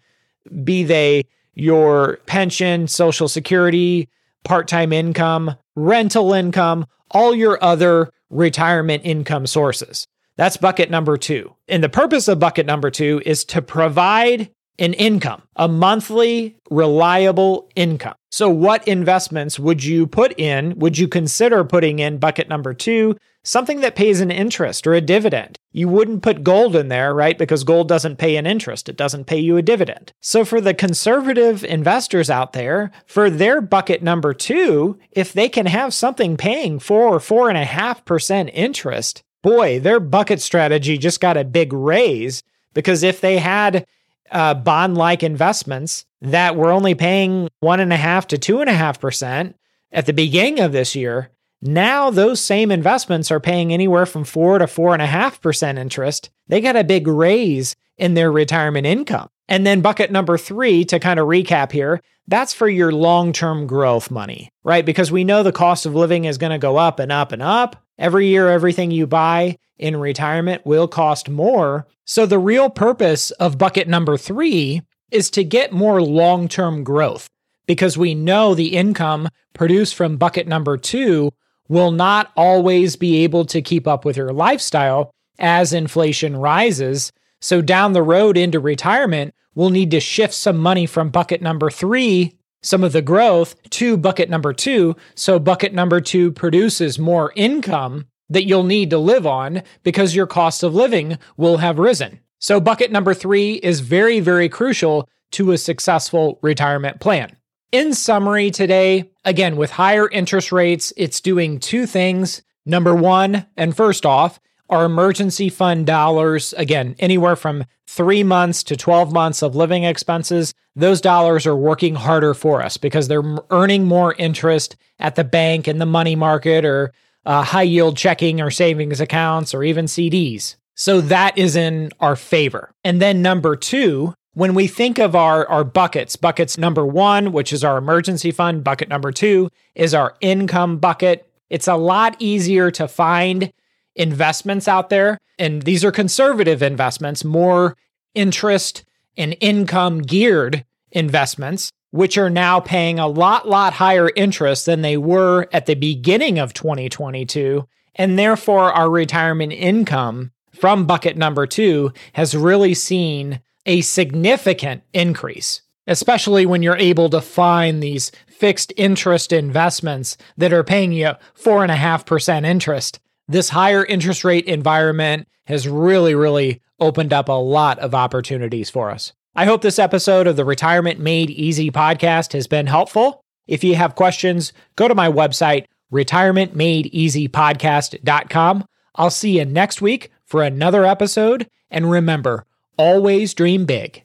be 0.64 0.82
they 0.82 1.26
your 1.54 2.18
pension, 2.26 2.88
social 2.88 3.28
security, 3.28 4.08
part-time 4.44 4.92
income, 4.92 5.54
rental 5.76 6.32
income, 6.32 6.86
all 7.10 7.34
your 7.34 7.62
other 7.62 8.10
retirement 8.30 9.02
income 9.04 9.46
sources. 9.46 10.06
That's 10.36 10.56
bucket 10.56 10.90
number 10.90 11.16
2. 11.16 11.52
And 11.68 11.82
the 11.82 11.88
purpose 11.88 12.28
of 12.28 12.38
bucket 12.38 12.64
number 12.64 12.90
2 12.90 13.22
is 13.26 13.44
to 13.46 13.60
provide 13.60 14.50
an 14.78 14.94
income, 14.94 15.42
a 15.56 15.68
monthly 15.68 16.56
reliable 16.70 17.70
income. 17.74 18.14
So, 18.30 18.48
what 18.48 18.86
investments 18.86 19.58
would 19.58 19.82
you 19.82 20.06
put 20.06 20.38
in? 20.38 20.78
Would 20.78 20.98
you 20.98 21.08
consider 21.08 21.64
putting 21.64 21.98
in 21.98 22.18
bucket 22.18 22.48
number 22.48 22.74
two, 22.74 23.16
something 23.42 23.80
that 23.80 23.96
pays 23.96 24.20
an 24.20 24.30
interest 24.30 24.86
or 24.86 24.94
a 24.94 25.00
dividend? 25.00 25.58
You 25.72 25.88
wouldn't 25.88 26.22
put 26.22 26.44
gold 26.44 26.76
in 26.76 26.88
there, 26.88 27.14
right? 27.14 27.38
Because 27.38 27.64
gold 27.64 27.88
doesn't 27.88 28.16
pay 28.16 28.36
an 28.36 28.46
interest, 28.46 28.88
it 28.88 28.96
doesn't 28.96 29.24
pay 29.24 29.38
you 29.38 29.56
a 29.56 29.62
dividend. 29.62 30.12
So, 30.20 30.44
for 30.44 30.60
the 30.60 30.74
conservative 30.74 31.64
investors 31.64 32.30
out 32.30 32.52
there, 32.52 32.90
for 33.06 33.30
their 33.30 33.60
bucket 33.60 34.02
number 34.02 34.34
two, 34.34 34.98
if 35.10 35.32
they 35.32 35.48
can 35.48 35.66
have 35.66 35.94
something 35.94 36.36
paying 36.36 36.78
four 36.78 37.08
or 37.08 37.20
four 37.20 37.48
and 37.48 37.58
a 37.58 37.64
half 37.64 38.04
percent 38.04 38.50
interest, 38.52 39.22
boy, 39.42 39.80
their 39.80 40.00
bucket 40.00 40.40
strategy 40.40 40.98
just 40.98 41.20
got 41.20 41.36
a 41.36 41.44
big 41.44 41.72
raise 41.72 42.42
because 42.74 43.02
if 43.02 43.20
they 43.20 43.38
had 43.38 43.86
uh, 44.30 44.54
bond 44.54 44.96
like 44.96 45.22
investments 45.22 46.04
that 46.20 46.56
were 46.56 46.70
only 46.70 46.94
paying 46.94 47.48
one 47.60 47.80
and 47.80 47.92
a 47.92 47.96
half 47.96 48.26
to 48.28 48.38
two 48.38 48.60
and 48.60 48.70
a 48.70 48.74
half 48.74 49.00
percent 49.00 49.56
at 49.92 50.06
the 50.06 50.12
beginning 50.12 50.60
of 50.60 50.72
this 50.72 50.94
year. 50.94 51.30
Now 51.60 52.10
those 52.10 52.40
same 52.40 52.70
investments 52.70 53.30
are 53.30 53.40
paying 53.40 53.72
anywhere 53.72 54.06
from 54.06 54.24
four 54.24 54.58
to 54.58 54.66
four 54.66 54.92
and 54.92 55.02
a 55.02 55.06
half 55.06 55.40
percent 55.40 55.78
interest. 55.78 56.30
They 56.46 56.60
got 56.60 56.76
a 56.76 56.84
big 56.84 57.06
raise 57.06 57.74
in 57.96 58.14
their 58.14 58.30
retirement 58.30 58.86
income. 58.86 59.28
And 59.48 59.66
then 59.66 59.80
bucket 59.80 60.12
number 60.12 60.38
three, 60.38 60.84
to 60.84 61.00
kind 61.00 61.18
of 61.18 61.26
recap 61.26 61.72
here, 61.72 62.00
that's 62.26 62.52
for 62.52 62.68
your 62.68 62.92
long 62.92 63.32
term 63.32 63.66
growth 63.66 64.10
money, 64.10 64.50
right? 64.62 64.84
Because 64.84 65.10
we 65.10 65.24
know 65.24 65.42
the 65.42 65.52
cost 65.52 65.86
of 65.86 65.94
living 65.94 66.26
is 66.26 66.38
going 66.38 66.52
to 66.52 66.58
go 66.58 66.76
up 66.76 67.00
and 67.00 67.10
up 67.10 67.32
and 67.32 67.42
up. 67.42 67.82
Every 67.98 68.28
year, 68.28 68.48
everything 68.48 68.90
you 68.90 69.06
buy 69.06 69.58
in 69.76 69.96
retirement 69.96 70.64
will 70.64 70.86
cost 70.86 71.28
more. 71.28 71.86
So, 72.04 72.26
the 72.26 72.38
real 72.38 72.70
purpose 72.70 73.30
of 73.32 73.58
bucket 73.58 73.88
number 73.88 74.16
three 74.16 74.82
is 75.10 75.30
to 75.30 75.44
get 75.44 75.72
more 75.72 76.00
long 76.00 76.48
term 76.48 76.84
growth 76.84 77.28
because 77.66 77.98
we 77.98 78.14
know 78.14 78.54
the 78.54 78.76
income 78.76 79.28
produced 79.52 79.94
from 79.94 80.16
bucket 80.16 80.46
number 80.46 80.76
two 80.76 81.32
will 81.68 81.90
not 81.90 82.30
always 82.36 82.96
be 82.96 83.24
able 83.24 83.44
to 83.46 83.60
keep 83.60 83.86
up 83.86 84.04
with 84.04 84.16
your 84.16 84.32
lifestyle 84.32 85.10
as 85.38 85.72
inflation 85.72 86.36
rises. 86.36 87.12
So, 87.40 87.60
down 87.60 87.92
the 87.92 88.02
road 88.02 88.36
into 88.36 88.60
retirement, 88.60 89.34
we'll 89.54 89.70
need 89.70 89.90
to 89.90 90.00
shift 90.00 90.34
some 90.34 90.58
money 90.58 90.86
from 90.86 91.10
bucket 91.10 91.42
number 91.42 91.68
three 91.68 92.37
some 92.62 92.84
of 92.84 92.92
the 92.92 93.02
growth 93.02 93.54
to 93.70 93.96
bucket 93.96 94.28
number 94.28 94.52
two. 94.52 94.96
So 95.14 95.38
bucket 95.38 95.72
number 95.72 96.00
two 96.00 96.32
produces 96.32 96.98
more 96.98 97.32
income 97.36 98.06
that 98.28 98.46
you'll 98.46 98.64
need 98.64 98.90
to 98.90 98.98
live 98.98 99.26
on 99.26 99.62
because 99.82 100.14
your 100.14 100.26
cost 100.26 100.62
of 100.62 100.74
living 100.74 101.18
will 101.36 101.58
have 101.58 101.78
risen. 101.78 102.20
So 102.38 102.60
bucket 102.60 102.92
number 102.92 103.14
three 103.14 103.54
is 103.54 103.80
very, 103.80 104.20
very 104.20 104.48
crucial 104.48 105.08
to 105.32 105.52
a 105.52 105.58
successful 105.58 106.38
retirement 106.42 107.00
plan. 107.00 107.36
In 107.72 107.92
summary, 107.92 108.50
today, 108.50 109.10
again, 109.24 109.56
with 109.56 109.72
higher 109.72 110.08
interest 110.08 110.52
rates, 110.52 110.92
it's 110.96 111.20
doing 111.20 111.60
two 111.60 111.86
things. 111.86 112.42
Number 112.64 112.94
one, 112.94 113.46
and 113.56 113.76
first 113.76 114.06
off, 114.06 114.40
our 114.68 114.84
emergency 114.84 115.48
fund 115.48 115.86
dollars, 115.86 116.52
again, 116.54 116.94
anywhere 116.98 117.36
from 117.36 117.64
three 117.86 118.22
months 118.22 118.62
to 118.64 118.76
12 118.76 119.12
months 119.12 119.42
of 119.42 119.56
living 119.56 119.84
expenses, 119.84 120.52
those 120.76 121.00
dollars 121.00 121.46
are 121.46 121.56
working 121.56 121.94
harder 121.94 122.34
for 122.34 122.62
us 122.62 122.76
because 122.76 123.08
they're 123.08 123.24
earning 123.50 123.84
more 123.84 124.14
interest 124.14 124.76
at 124.98 125.14
the 125.16 125.24
bank 125.24 125.66
and 125.66 125.80
the 125.80 125.86
money 125.86 126.14
market 126.14 126.64
or 126.64 126.92
uh, 127.24 127.42
high 127.42 127.62
yield 127.62 127.96
checking 127.96 128.40
or 128.40 128.50
savings 128.50 129.00
accounts 129.00 129.54
or 129.54 129.64
even 129.64 129.86
CDs. 129.86 130.56
So 130.74 131.00
that 131.00 131.36
is 131.36 131.56
in 131.56 131.90
our 131.98 132.14
favor. 132.14 132.70
And 132.84 133.02
then 133.02 133.20
number 133.22 133.56
two, 133.56 134.14
when 134.34 134.54
we 134.54 134.68
think 134.68 134.98
of 134.98 135.16
our, 135.16 135.44
our 135.48 135.64
buckets, 135.64 136.14
buckets 136.14 136.56
number 136.56 136.86
one, 136.86 137.32
which 137.32 137.52
is 137.52 137.64
our 137.64 137.76
emergency 137.76 138.30
fund, 138.30 138.62
bucket 138.62 138.88
number 138.88 139.10
two 139.10 139.48
is 139.74 139.94
our 139.94 140.14
income 140.20 140.78
bucket. 140.78 141.28
It's 141.50 141.66
a 141.66 141.74
lot 141.74 142.14
easier 142.20 142.70
to 142.72 142.86
find 142.86 143.52
investments 143.98 144.68
out 144.68 144.88
there. 144.88 145.18
And 145.38 145.62
these 145.62 145.84
are 145.84 145.92
conservative 145.92 146.62
investments, 146.62 147.24
more 147.24 147.76
interest 148.14 148.84
and 149.16 149.36
income 149.40 150.00
geared 150.00 150.64
investments, 150.92 151.70
which 151.90 152.16
are 152.16 152.30
now 152.30 152.60
paying 152.60 152.98
a 152.98 153.08
lot, 153.08 153.48
lot 153.48 153.74
higher 153.74 154.10
interest 154.16 154.66
than 154.66 154.82
they 154.82 154.96
were 154.96 155.48
at 155.52 155.66
the 155.66 155.74
beginning 155.74 156.38
of 156.38 156.54
2022. 156.54 157.66
And 157.96 158.18
therefore, 158.18 158.72
our 158.72 158.88
retirement 158.88 159.52
income 159.52 160.32
from 160.52 160.86
bucket 160.86 161.16
number 161.16 161.46
two 161.46 161.92
has 162.14 162.36
really 162.36 162.74
seen 162.74 163.40
a 163.66 163.80
significant 163.80 164.82
increase, 164.92 165.62
especially 165.86 166.46
when 166.46 166.62
you're 166.62 166.76
able 166.76 167.10
to 167.10 167.20
find 167.20 167.82
these 167.82 168.12
fixed 168.26 168.72
interest 168.76 169.32
investments 169.32 170.16
that 170.36 170.52
are 170.52 170.64
paying 170.64 170.92
you 170.92 171.12
4.5% 171.36 172.46
interest 172.46 173.00
this 173.28 173.50
higher 173.50 173.84
interest 173.84 174.24
rate 174.24 174.46
environment 174.46 175.28
has 175.44 175.68
really, 175.68 176.14
really 176.14 176.62
opened 176.80 177.12
up 177.12 177.28
a 177.28 177.32
lot 177.32 177.78
of 177.78 177.94
opportunities 177.94 178.70
for 178.70 178.90
us. 178.90 179.12
I 179.34 179.44
hope 179.44 179.62
this 179.62 179.78
episode 179.78 180.26
of 180.26 180.36
the 180.36 180.44
Retirement 180.44 180.98
Made 180.98 181.30
Easy 181.30 181.70
podcast 181.70 182.32
has 182.32 182.46
been 182.46 182.66
helpful. 182.66 183.22
If 183.46 183.62
you 183.62 183.76
have 183.76 183.94
questions, 183.94 184.52
go 184.76 184.88
to 184.88 184.94
my 184.94 185.10
website, 185.10 185.66
retirementmadeeasypodcast.com. 185.92 188.64
I'll 188.94 189.10
see 189.10 189.38
you 189.38 189.44
next 189.44 189.80
week 189.80 190.10
for 190.24 190.42
another 190.42 190.84
episode. 190.84 191.48
And 191.70 191.90
remember, 191.90 192.44
always 192.76 193.34
dream 193.34 193.64
big. 193.64 194.04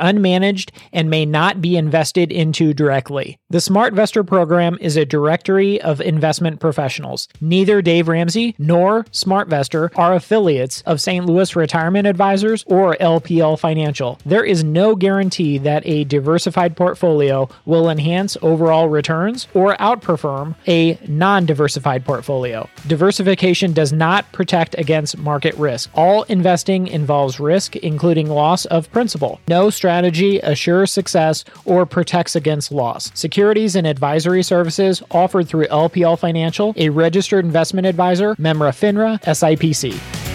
unmanaged 0.00 0.70
and 0.92 1.08
may 1.08 1.24
not 1.24 1.60
be 1.60 1.76
invested 1.76 2.32
into 2.32 2.74
directly. 2.74 3.38
The 3.50 3.58
SmartVestor 3.58 4.26
program 4.26 4.78
is 4.80 4.96
a 4.96 5.04
directory 5.04 5.80
of 5.80 6.00
investment 6.00 6.60
professionals. 6.60 7.28
Neither 7.40 7.82
Dave 7.82 8.08
Ramsey 8.08 8.54
nor 8.58 9.04
SmartVestor 9.04 9.90
are 9.96 10.14
affiliates 10.14 10.82
of 10.82 11.00
St. 11.00 11.26
Louis 11.26 11.54
Retirement 11.54 12.06
Advisors 12.06 12.64
or 12.66 12.96
LPL 13.00 13.58
Financial. 13.58 14.18
There 14.24 14.44
is 14.44 14.64
no 14.64 14.94
guarantee 14.94 15.58
that 15.58 15.86
a 15.86 16.04
diversified 16.04 16.76
portfolio 16.76 17.48
will 17.64 17.90
enhance 17.90 18.36
overall 18.42 18.88
returns 18.88 19.48
or 19.54 19.76
outperform 19.76 20.54
a 20.66 20.98
non 21.08 21.46
diversified 21.46 22.04
portfolio. 22.04 22.68
Diversification 22.86 23.72
does 23.72 23.92
not 23.92 24.30
protect 24.32 24.78
against 24.78 25.18
market 25.18 25.54
risk. 25.56 25.90
All 25.94 26.22
investing 26.24 26.86
involves 26.86 27.40
risk, 27.40 27.76
including 27.76 28.28
loss 28.28 28.64
of 28.66 28.90
principal. 28.92 29.40
No 29.48 29.70
strategy 29.80 30.38
assures 30.40 30.92
success 30.92 31.42
or 31.64 31.86
protects 31.86 32.36
against 32.36 32.70
loss. 32.70 33.10
Securities 33.14 33.76
and 33.76 33.86
advisory 33.86 34.42
services 34.42 35.02
offered 35.10 35.48
through 35.48 35.64
LPL 35.68 36.18
Financial, 36.18 36.74
a 36.76 36.90
registered 36.90 37.46
investment 37.46 37.86
advisor, 37.86 38.36
member 38.38 38.66
FINRA, 38.66 39.18
SIPC. 39.22 40.29